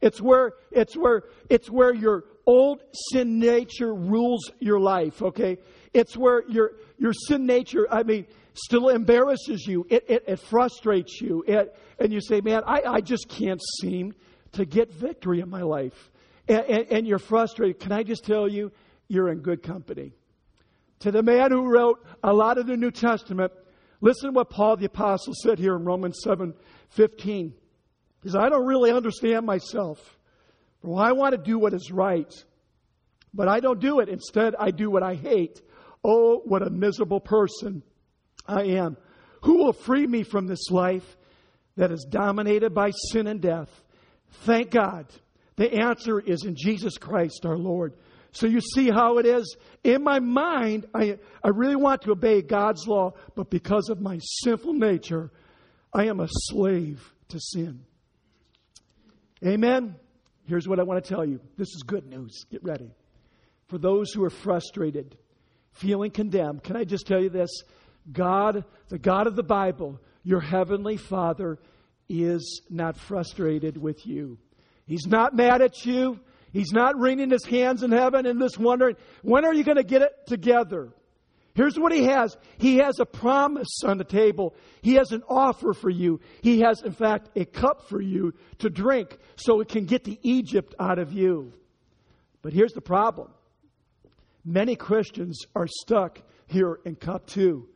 [0.00, 2.82] It's where, it's where, it's where your old
[3.12, 5.58] sin nature rules your life, okay?
[5.92, 9.86] It's where your, your sin nature, I mean, still embarrasses you.
[9.90, 11.44] It, it, it frustrates you.
[11.46, 14.14] It, and you say, man, I, I just can't seem
[14.52, 16.10] to get victory in my life.
[16.52, 17.80] And, and, and you're frustrated.
[17.80, 18.72] Can I just tell you,
[19.08, 20.12] you're in good company.
[21.00, 23.52] To the man who wrote a lot of the New Testament,
[24.00, 26.54] listen to what Paul the Apostle said here in Romans 7
[26.90, 27.54] 15.
[28.22, 30.18] He says, I don't really understand myself.
[30.82, 32.32] Well, I want to do what is right,
[33.32, 34.08] but I don't do it.
[34.08, 35.60] Instead, I do what I hate.
[36.04, 37.82] Oh, what a miserable person
[38.46, 38.96] I am.
[39.44, 41.16] Who will free me from this life
[41.76, 43.70] that is dominated by sin and death?
[44.44, 45.06] Thank God.
[45.56, 47.94] The answer is in Jesus Christ our Lord.
[48.32, 49.56] So you see how it is?
[49.84, 54.18] In my mind, I, I really want to obey God's law, but because of my
[54.42, 55.30] sinful nature,
[55.92, 57.84] I am a slave to sin.
[59.44, 59.96] Amen?
[60.46, 61.40] Here's what I want to tell you.
[61.56, 62.44] This is good news.
[62.50, 62.90] Get ready.
[63.68, 65.16] For those who are frustrated,
[65.72, 67.50] feeling condemned, can I just tell you this?
[68.10, 71.58] God, the God of the Bible, your heavenly Father,
[72.08, 74.38] is not frustrated with you.
[74.92, 76.20] He's not mad at you.
[76.52, 79.82] He's not wringing his hands in heaven and just wondering, when are you going to
[79.82, 80.92] get it together?
[81.54, 82.36] Here's what he has.
[82.58, 84.54] He has a promise on the table.
[84.82, 86.20] He has an offer for you.
[86.42, 90.18] He has, in fact, a cup for you to drink so it can get the
[90.20, 91.54] Egypt out of you.
[92.42, 93.30] But here's the problem.
[94.44, 97.66] Many Christians are stuck here in cup two.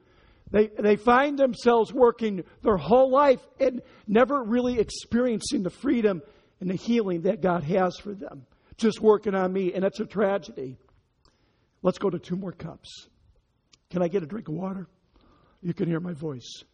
[0.51, 6.21] They, they find themselves working their whole life and never really experiencing the freedom
[6.61, 8.47] and the healing that God has for them.
[8.77, 10.77] Just working on me, and it's a tragedy.
[11.83, 13.09] Let's go to two more cups.
[13.91, 14.89] Can I get a drink of water?
[15.63, 16.65] You can hear my voice.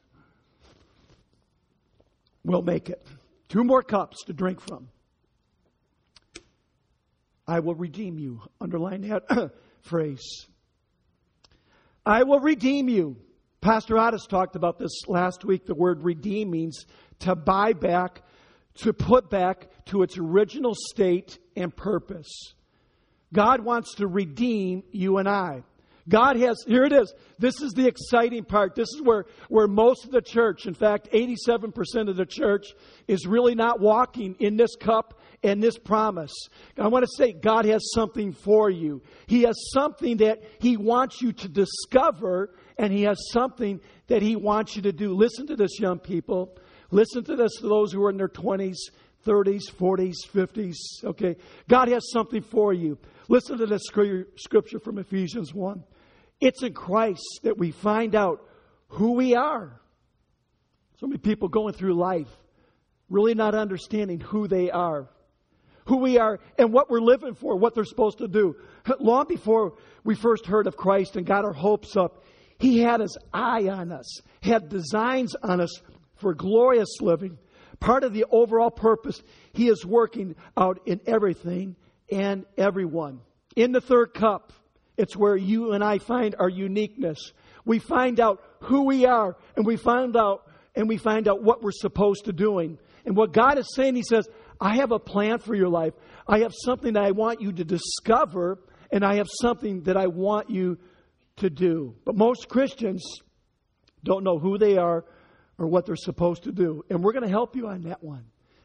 [2.45, 3.07] We'll make it.
[3.49, 4.89] Two more cups to drink from.
[7.47, 8.41] I will redeem you.
[8.61, 10.47] Underline that phrase.
[12.05, 13.17] I will redeem you.
[13.61, 15.67] Pastor Otis talked about this last week.
[15.67, 16.87] The word redeem means
[17.21, 18.23] to buy back,
[18.77, 22.55] to put back to its original state and purpose.
[23.33, 25.63] God wants to redeem you and I.
[26.09, 27.15] God has, here it is.
[27.39, 28.75] This is the exciting part.
[28.75, 32.75] This is where, where most of the church, in fact, 87% of the church,
[33.07, 36.33] is really not walking in this cup and this promise.
[36.77, 39.03] I want to say God has something for you.
[39.27, 44.35] He has something that He wants you to discover, and He has something that He
[44.35, 45.15] wants you to do.
[45.15, 46.57] Listen to this, young people.
[46.93, 48.77] Listen to this to those who are in their 20s,
[49.27, 50.77] 30s, 40s, 50s.
[51.03, 51.37] Okay.
[51.69, 52.99] God has something for you.
[53.29, 53.83] Listen to this
[54.37, 55.83] scripture from Ephesians 1.
[56.41, 58.47] It's in Christ that we find out
[58.89, 59.81] who we are.
[61.01, 62.29] So many people going through life
[63.09, 65.09] really not understanding who they are,
[65.87, 68.57] who we are, and what we're living for, what they're supposed to do.
[69.01, 69.75] Long before
[70.05, 72.25] we first heard of Christ and got our hopes up,
[72.59, 75.81] He had His eye on us, had designs on us
[76.23, 77.37] for glorious living.
[77.81, 79.21] Part of the overall purpose
[79.53, 81.77] He is working out in everything
[82.11, 83.21] and everyone.
[83.57, 84.53] In the third cup,
[84.97, 87.33] it's where you and I find our uniqueness.
[87.65, 91.63] We find out who we are and we find out and we find out what
[91.63, 92.79] we're supposed to doing.
[93.05, 94.29] And what God is saying, He says,
[94.61, 95.93] I have a plan for your life.
[96.27, 98.61] I have something that I want you to discover,
[98.93, 100.79] and I have something that I want you
[101.39, 101.97] to do.
[102.05, 103.03] But most Christians
[104.05, 105.05] don't know who they are
[105.59, 106.85] or what they're supposed to do.
[106.91, 108.25] And we're going to help you on that one.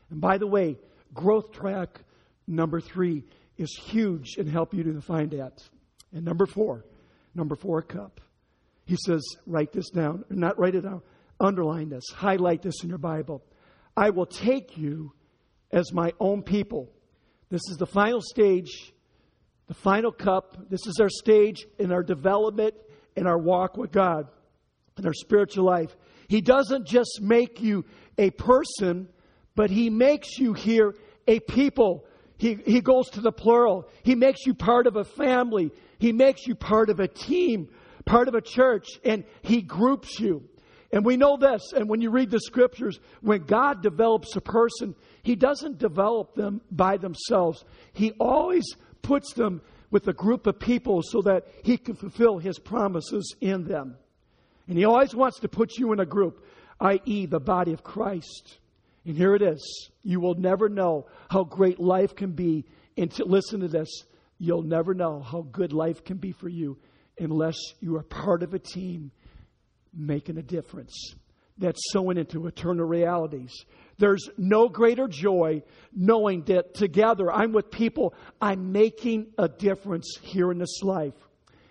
[0.09, 0.77] And by the way,
[1.13, 2.01] growth track
[2.47, 3.23] number three
[3.57, 5.63] is huge and help you to find that.
[6.13, 6.85] And number four,
[7.35, 8.21] number four cup.
[8.85, 11.01] He says, write this down, not write it down,
[11.39, 13.43] underline this, highlight this in your Bible.
[13.97, 15.13] I will take you
[15.71, 16.89] as my own people.
[17.49, 18.93] This is the final stage,
[19.67, 20.69] the final cup.
[20.69, 22.75] This is our stage in our development
[23.17, 24.29] in our walk with God,
[24.97, 25.97] in our spiritual life.
[26.27, 27.85] He doesn't just make you
[28.17, 29.07] a person,
[29.55, 30.95] but He makes you here
[31.27, 32.05] a people.
[32.37, 33.87] He, he goes to the plural.
[34.03, 35.71] He makes you part of a family.
[35.97, 37.69] He makes you part of a team,
[38.05, 40.43] part of a church, and He groups you.
[40.91, 44.95] And we know this, and when you read the scriptures, when God develops a person,
[45.23, 47.65] He doesn't develop them by themselves.
[47.93, 48.65] He always
[49.01, 49.61] puts them
[49.91, 53.97] with a group of people so that He can fulfill His promises in them.
[54.67, 56.45] And He always wants to put you in a group,
[56.79, 58.57] i.e., the body of Christ.
[59.05, 59.89] And here it is.
[60.03, 62.65] You will never know how great life can be
[62.97, 63.89] And to, listen to this,
[64.39, 66.77] you'll never know how good life can be for you
[67.19, 69.11] unless you are part of a team
[69.93, 71.15] making a difference
[71.57, 73.65] that's sowing into eternal realities.
[73.97, 80.51] There's no greater joy knowing that together I'm with people, I'm making a difference here
[80.51, 81.15] in this life.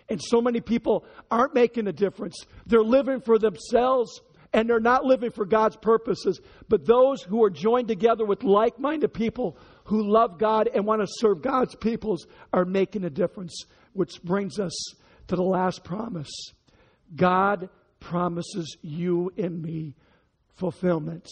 [0.09, 2.45] And so many people aren't making a difference.
[2.67, 4.21] They're living for themselves
[4.53, 6.41] and they're not living for God's purposes.
[6.69, 11.03] But those who are joined together with like minded people who love God and want
[11.03, 14.95] to serve God's peoples are making a difference, which brings us
[15.29, 16.31] to the last promise.
[17.15, 17.69] God
[18.01, 19.95] promises you and me
[20.55, 21.29] fulfillment.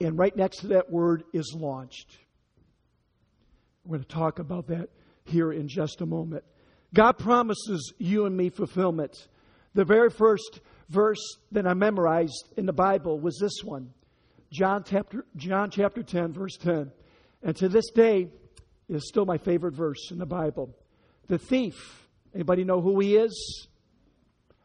[0.00, 2.18] And right next to that word is launched.
[3.84, 4.90] We're going to talk about that
[5.24, 6.44] here in just a moment.
[6.94, 9.28] God promises you and me fulfillment.
[9.74, 13.90] The very first verse that I memorized in the Bible was this one
[14.50, 16.92] John chapter, John chapter 10, verse 10.
[17.42, 18.28] And to this day,
[18.88, 20.74] is still my favorite verse in the Bible.
[21.28, 23.68] The thief, anybody know who he is?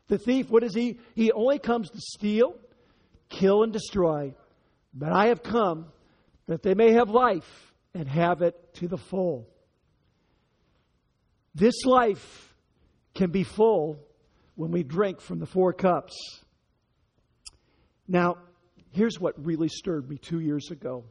[0.07, 0.99] The thief, what is he?
[1.15, 2.55] He only comes to steal,
[3.29, 4.33] kill, and destroy.
[4.93, 5.87] But I have come
[6.47, 9.47] that they may have life and have it to the full.
[11.57, 12.53] This life
[13.15, 13.99] can be full
[14.53, 16.15] when we drink from the four cups.
[18.07, 18.37] Now,
[18.91, 21.03] here's what really stirred me two years ago.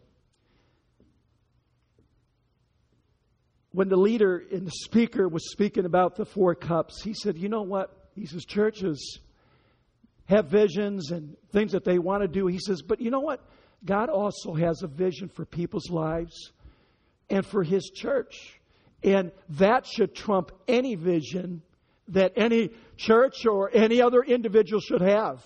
[3.72, 7.48] When the leader and the speaker was speaking about the four cups, he said, You
[7.48, 8.10] know what?
[8.14, 9.18] He says, Churches
[10.26, 12.46] have visions and things that they want to do.
[12.46, 13.44] He says, But you know what?
[13.84, 16.52] God also has a vision for people's lives
[17.28, 18.60] and for His church.
[19.06, 21.62] And that should trump any vision
[22.08, 25.44] that any church or any other individual should have.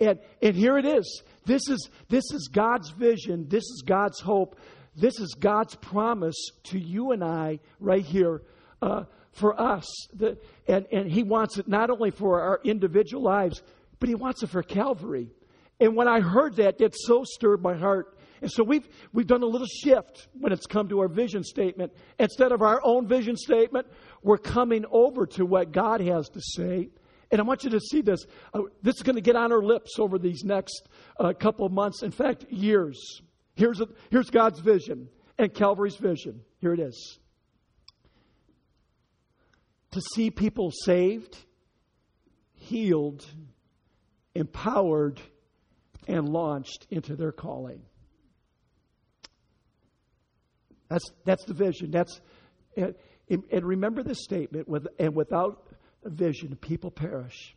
[0.00, 1.22] And, and here it is.
[1.44, 3.46] This is, this is God's vision.
[3.48, 4.56] This is God's hope.
[4.96, 8.42] This is God's promise to you and I right here
[8.80, 9.86] uh, for us.
[10.14, 10.38] The,
[10.68, 13.62] and, and He wants it not only for our individual lives,
[13.98, 15.28] but He wants it for Calvary.
[15.80, 18.16] And when I heard that, it so stirred my heart.
[18.42, 21.92] And so we've, we've done a little shift when it's come to our vision statement.
[22.18, 23.86] Instead of our own vision statement,
[24.22, 26.90] we're coming over to what God has to say.
[27.30, 28.26] And I want you to see this.
[28.52, 30.88] Uh, this is going to get on our lips over these next
[31.18, 33.22] uh, couple of months, in fact, years.
[33.54, 36.42] Here's, a, here's God's vision and Calvary's vision.
[36.60, 37.18] Here it is
[39.92, 41.36] to see people saved,
[42.54, 43.24] healed,
[44.34, 45.20] empowered,
[46.08, 47.82] and launched into their calling.
[50.92, 51.90] That's, that's the vision.
[51.90, 52.20] That's,
[52.76, 52.94] and,
[53.30, 55.66] and remember this statement with, and without
[56.04, 57.56] a vision, people perish.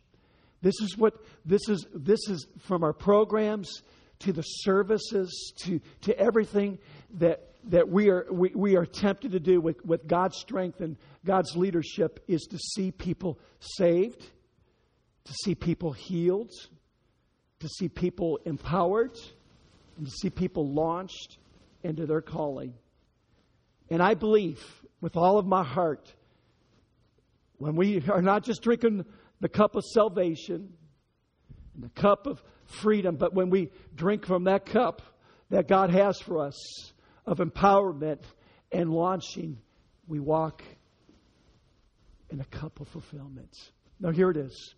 [0.62, 3.82] This is what this is this is from our programs
[4.20, 6.78] to the services to, to everything
[7.18, 10.96] that that we are we, we are tempted to do with, with God's strength and
[11.26, 14.22] God's leadership is to see people saved,
[15.24, 16.52] to see people healed,
[17.60, 19.12] to see people empowered,
[19.98, 21.36] and to see people launched
[21.82, 22.72] into their calling.
[23.90, 24.62] And I believe
[25.00, 26.12] with all of my heart,
[27.58, 29.04] when we are not just drinking
[29.40, 30.72] the cup of salvation
[31.74, 35.02] and the cup of freedom, but when we drink from that cup
[35.50, 36.92] that God has for us
[37.24, 38.22] of empowerment
[38.72, 39.58] and launching,
[40.06, 40.62] we walk
[42.30, 43.54] in a cup of fulfillment.
[44.00, 44.74] Now, here it is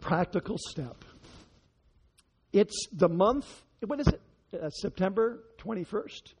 [0.00, 1.04] practical step.
[2.52, 3.46] It's the month,
[3.86, 4.20] what is it?
[4.52, 6.34] Uh, September 21st.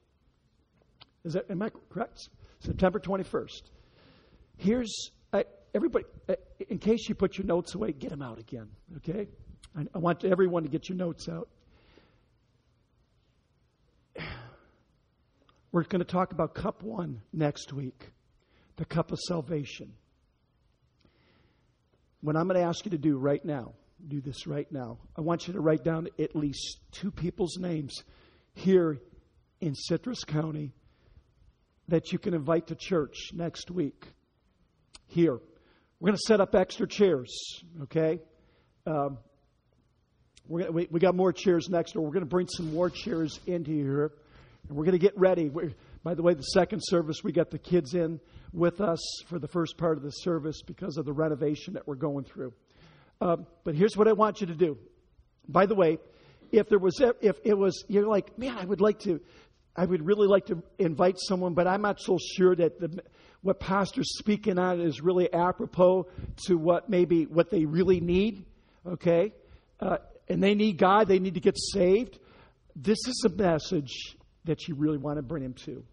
[1.24, 2.28] Is that, am I correct?
[2.60, 3.62] September 21st.
[4.56, 5.42] Here's, uh,
[5.74, 6.34] everybody, uh,
[6.68, 8.68] in case you put your notes away, get them out again,
[8.98, 9.28] okay?
[9.76, 11.48] I, I want everyone to get your notes out.
[15.72, 18.12] We're going to talk about cup one next week
[18.76, 19.92] the cup of salvation.
[22.22, 23.74] What I'm going to ask you to do right now,
[24.08, 24.96] do this right now.
[25.16, 27.94] I want you to write down at least two people's names
[28.54, 28.98] here
[29.60, 30.72] in Citrus County
[31.88, 34.06] that you can invite to church next week.
[35.06, 35.38] Here.
[35.98, 38.20] We're going to set up extra chairs, okay?
[38.86, 39.18] Um,
[40.48, 42.04] we're we, we got more chairs next door.
[42.04, 44.12] We're going to bring some more chairs into here.
[44.68, 45.48] And we're going to get ready.
[45.48, 48.20] We're, by the way, the second service, we got the kids in
[48.52, 51.96] with us for the first part of the service because of the renovation that we're
[51.96, 52.52] going through.
[53.20, 54.78] Um, but here's what I want you to do.
[55.48, 55.98] By the way,
[56.52, 59.20] if there was, if it was, you're like, man, I would like to,
[59.76, 63.02] I would really like to invite someone, but I'm not so sure that the,
[63.42, 66.06] what pastor's speaking on is really apropos
[66.46, 68.44] to what maybe what they really need.
[68.86, 69.32] Okay,
[69.80, 69.98] uh,
[70.28, 72.18] and they need God, they need to get saved,
[72.76, 75.84] this is a message that you really want to bring them to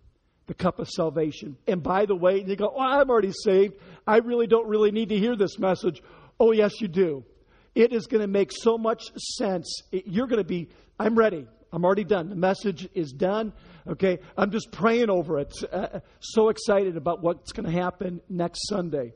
[0.47, 1.57] the cup of salvation.
[1.67, 3.75] And by the way, you go, oh, I'm already saved.
[4.05, 6.01] I really don't really need to hear this message.
[6.39, 7.25] Oh, yes, you do.
[7.75, 9.81] It is going to make so much sense.
[9.91, 11.47] You're going to be, I'm ready.
[11.71, 12.29] I'm already done.
[12.29, 13.53] The message is done.
[13.87, 14.19] Okay.
[14.37, 15.53] I'm just praying over it.
[15.71, 19.13] Uh, so excited about what's going to happen next Sunday.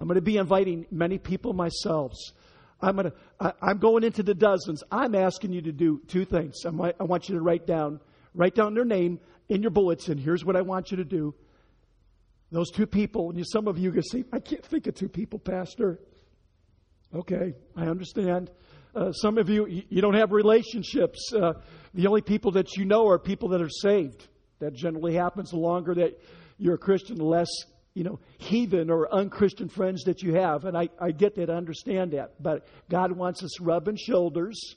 [0.00, 2.12] I'm going to be inviting many people myself.
[2.80, 4.82] I'm going to, I, I'm going into the dozens.
[4.90, 6.56] I'm asking you to do two things.
[6.66, 8.00] I, I want you to write down,
[8.34, 10.18] write down their name in your bulletin.
[10.18, 11.34] Here's what I want you to do.
[12.50, 15.08] Those two people, and you, some of you can say, I can't think of two
[15.08, 16.00] people, Pastor.
[17.14, 18.50] Okay, I understand.
[18.94, 21.32] Uh, some of you, you don't have relationships.
[21.32, 21.54] Uh,
[21.94, 24.28] the only people that you know are people that are saved.
[24.58, 26.20] That generally happens the longer that
[26.58, 27.48] you're a Christian, the less
[27.94, 30.64] you know, heathen or unchristian friends that you have.
[30.64, 32.42] And I, I get that, I understand that.
[32.42, 34.76] But God wants us rubbing shoulders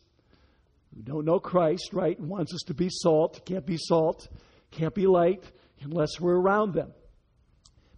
[0.94, 2.18] who don't know Christ, right?
[2.18, 3.46] And wants us to be salt.
[3.46, 4.28] Can't be salt,
[4.72, 5.44] can't be light
[5.82, 6.92] unless we're around them.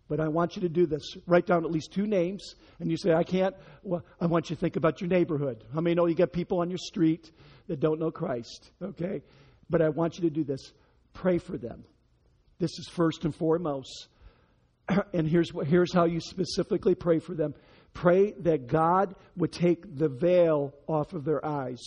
[0.10, 1.18] But I want you to do this.
[1.26, 2.56] Write down at least two names.
[2.80, 3.56] And you say, I can't.
[3.84, 5.66] Well, I want you to think about your neighborhood.
[5.74, 7.32] How many know you got people on your street
[7.68, 8.72] that don't know Christ?
[8.82, 9.22] Okay?
[9.70, 10.72] But I want you to do this.
[11.14, 11.84] Pray for them.
[12.60, 14.08] This is first and foremost.
[15.14, 17.54] and here's, what, here's how you specifically pray for them
[17.94, 21.82] pray that God would take the veil off of their eyes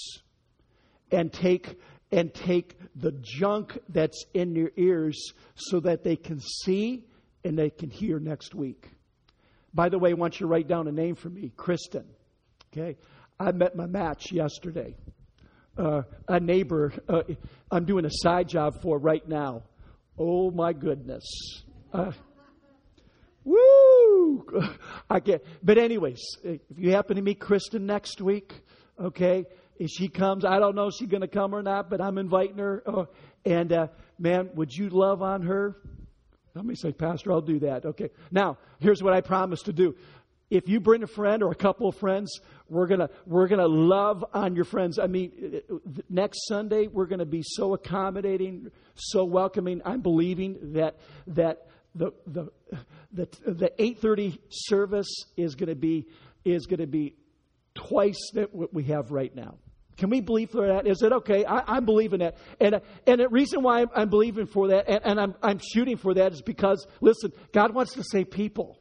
[1.12, 1.78] and take
[2.10, 7.04] and take the junk that's in their ears so that they can see
[7.44, 8.88] and they can hear next week.
[9.72, 12.04] By the way, I want you to write down a name for me, Kristen.
[12.72, 12.96] Okay,
[13.38, 14.96] I met my match yesterday.
[15.76, 17.22] Uh, a neighbor uh,
[17.70, 19.62] I'm doing a side job for right now.
[20.18, 21.24] Oh my goodness.
[21.92, 22.12] Uh,
[23.44, 24.44] Woo!
[25.08, 25.44] I get.
[25.62, 28.52] But anyways, if you happen to meet Kristen next week,
[29.00, 29.44] okay,
[29.78, 32.18] if she comes, I don't know if she's going to come or not, but I'm
[32.18, 32.82] inviting her.
[32.86, 33.04] Uh,
[33.46, 33.86] and uh,
[34.18, 35.76] man, would you love on her?
[36.54, 37.84] Let me say, Pastor, I'll do that.
[37.84, 38.10] Okay.
[38.30, 39.94] Now, here's what I promise to do.
[40.50, 44.24] If you bring a friend or a couple of friends, we're gonna we're gonna love
[44.34, 44.98] on your friends.
[44.98, 45.62] I mean,
[46.08, 49.80] next Sunday we're gonna be so accommodating, so welcoming.
[49.84, 50.98] I'm believing that
[51.28, 52.48] that the the
[53.12, 56.08] the, the 8:30 service is to be
[56.44, 57.14] is to be
[57.74, 59.56] twice that what we have right now.
[60.00, 60.86] Can we believe for that?
[60.86, 61.44] Is it okay?
[61.44, 65.02] I, am believing that, and and the reason why I'm, I'm believing for that, and,
[65.04, 68.80] and I'm I'm shooting for that, is because listen, God wants to save people.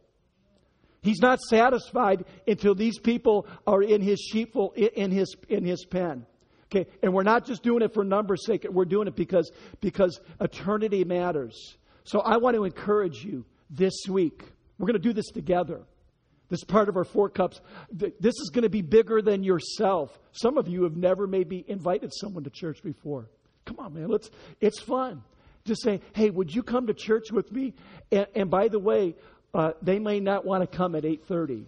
[1.02, 6.26] He's not satisfied until these people are in His sheepfold, in His in His pen.
[6.68, 8.66] Okay, and we're not just doing it for numbers' sake.
[8.70, 9.52] We're doing it because
[9.82, 11.76] because eternity matters.
[12.06, 14.42] So I want to encourage you this week.
[14.78, 15.82] We're going to do this together.
[16.50, 17.62] This part of our four cups.
[17.92, 20.18] This is going to be bigger than yourself.
[20.32, 23.30] Some of you have never maybe invited someone to church before.
[23.66, 24.08] Come on, man.
[24.08, 24.30] Let's.
[24.60, 25.24] It's fun.
[25.66, 27.76] Just say, "Hey, would you come to church with me?"
[28.12, 29.16] And, and by the way,
[29.54, 31.66] uh, they may not want to come at eight thirty.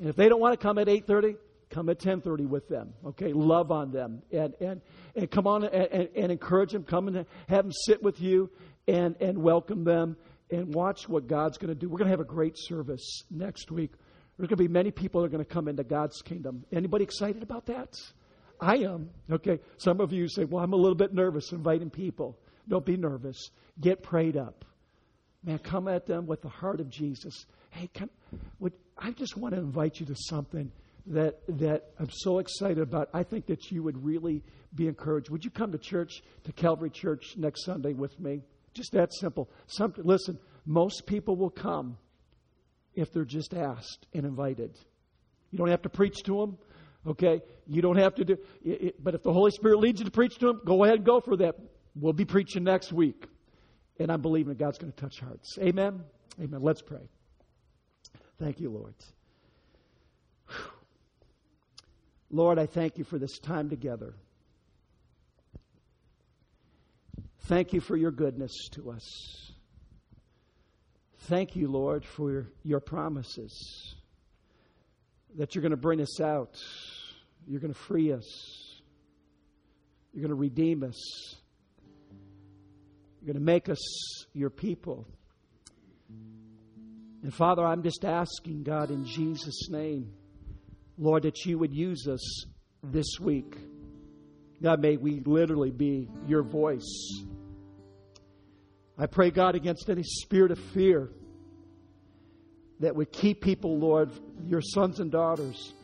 [0.00, 1.36] And if they don't want to come at eight thirty,
[1.70, 2.94] come at ten thirty with them.
[3.06, 4.80] Okay, love on them and and
[5.14, 6.82] and come on and, and, and encourage them.
[6.82, 8.50] Come and have them sit with you
[8.88, 10.16] and, and welcome them
[10.50, 11.88] and watch what God's going to do.
[11.88, 13.92] We're going to have a great service next week.
[14.36, 16.64] There's going to be many people that are going to come into God's kingdom.
[16.70, 17.94] Anybody excited about that?
[18.60, 19.10] I am.
[19.30, 19.60] Okay.
[19.78, 22.38] Some of you say, well, I'm a little bit nervous inviting people.
[22.68, 23.50] Don't be nervous.
[23.80, 24.64] Get prayed up.
[25.44, 27.46] Man, come at them with the heart of Jesus.
[27.70, 28.10] Hey, can,
[28.58, 30.72] would, I just want to invite you to something
[31.06, 33.08] that, that I'm so excited about.
[33.14, 34.42] I think that you would really
[34.74, 35.30] be encouraged.
[35.30, 38.42] Would you come to church, to Calvary Church next Sunday with me?
[38.74, 39.48] Just that simple.
[39.68, 41.96] Something, listen, most people will come
[42.96, 44.76] if they're just asked and invited.
[45.50, 46.58] You don't have to preach to them,
[47.06, 47.40] okay?
[47.66, 50.36] You don't have to do it, but if the Holy Spirit leads you to preach
[50.38, 51.54] to them, go ahead and go for that.
[51.94, 53.26] We'll be preaching next week.
[53.98, 55.56] And I'm believing that God's going to touch hearts.
[55.60, 56.02] Amen.
[56.40, 56.60] Amen.
[56.60, 57.08] Let's pray.
[58.38, 58.94] Thank you, Lord.
[62.30, 64.14] Lord, I thank you for this time together.
[67.44, 69.52] Thank you for your goodness to us.
[71.26, 73.96] Thank you, Lord, for your promises
[75.34, 76.56] that you're going to bring us out.
[77.48, 78.80] You're going to free us.
[80.14, 81.34] You're going to redeem us.
[83.20, 85.04] You're going to make us your people.
[87.24, 90.12] And Father, I'm just asking, God, in Jesus' name,
[90.96, 92.46] Lord, that you would use us
[92.84, 93.56] this week.
[94.62, 97.24] God, may we literally be your voice
[98.98, 101.10] I pray, God, against any spirit of fear
[102.80, 104.10] that would keep people, Lord,
[104.46, 105.74] your sons and daughters,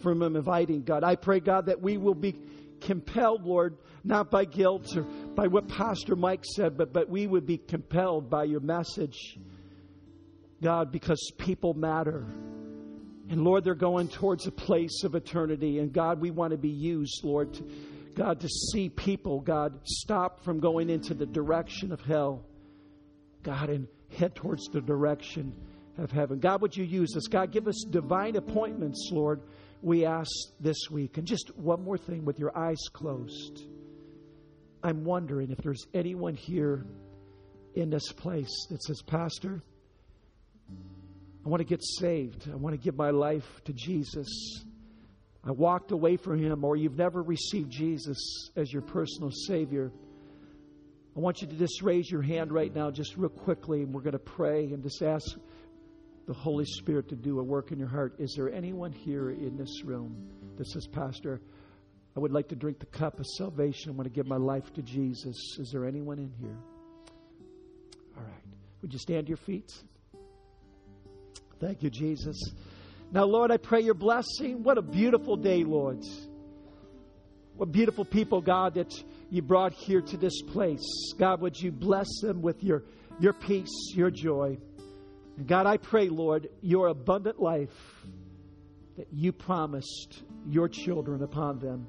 [0.00, 1.04] from inviting, God.
[1.04, 2.34] I pray, God, that we will be
[2.80, 7.46] compelled, Lord, not by guilt or by what Pastor Mike said, but, but we would
[7.46, 9.38] be compelled by your message,
[10.62, 12.26] God, because people matter.
[13.28, 15.78] And Lord, they're going towards a place of eternity.
[15.78, 17.64] And God, we want to be used, Lord, to,
[18.14, 22.44] God, to see people, God, stop from going into the direction of hell,
[23.42, 23.86] God, and
[24.16, 25.54] head towards the direction
[25.98, 26.38] of heaven.
[26.38, 27.26] God, would you use us?
[27.28, 29.40] God, give us divine appointments, Lord,
[29.82, 31.18] we ask this week.
[31.18, 33.64] And just one more thing with your eyes closed.
[34.82, 36.86] I'm wondering if there's anyone here
[37.74, 39.62] in this place that says, Pastor,
[41.44, 42.48] I want to get saved.
[42.50, 44.64] I want to give my life to Jesus.
[45.42, 49.90] I walked away from him, or you've never received Jesus as your personal Savior.
[51.16, 54.02] I want you to just raise your hand right now, just real quickly, and we're
[54.02, 55.36] going to pray and just ask
[56.26, 58.14] the Holy Spirit to do a work in your heart.
[58.18, 61.40] Is there anyone here in this room that says, Pastor,
[62.16, 63.90] I would like to drink the cup of salvation.
[63.90, 65.36] I want to give my life to Jesus.
[65.58, 66.56] Is there anyone in here?
[68.16, 68.44] All right.
[68.82, 69.72] Would you stand to your feet?
[71.60, 72.36] Thank you, Jesus.
[73.12, 74.62] Now, Lord, I pray your blessing.
[74.62, 76.04] What a beautiful day, Lord.
[77.56, 78.92] What beautiful people, God, that
[79.30, 81.12] you brought here to this place.
[81.18, 82.84] God, would you bless them with your,
[83.18, 84.58] your peace, your joy.
[85.36, 87.68] And God, I pray, Lord, your abundant life
[88.96, 91.86] that you promised your children upon them.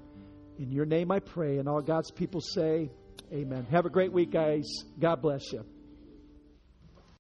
[0.58, 1.58] In your name I pray.
[1.58, 2.90] And all God's people say,
[3.32, 3.66] Amen.
[3.72, 4.66] Have a great week, guys.
[5.00, 5.64] God bless you.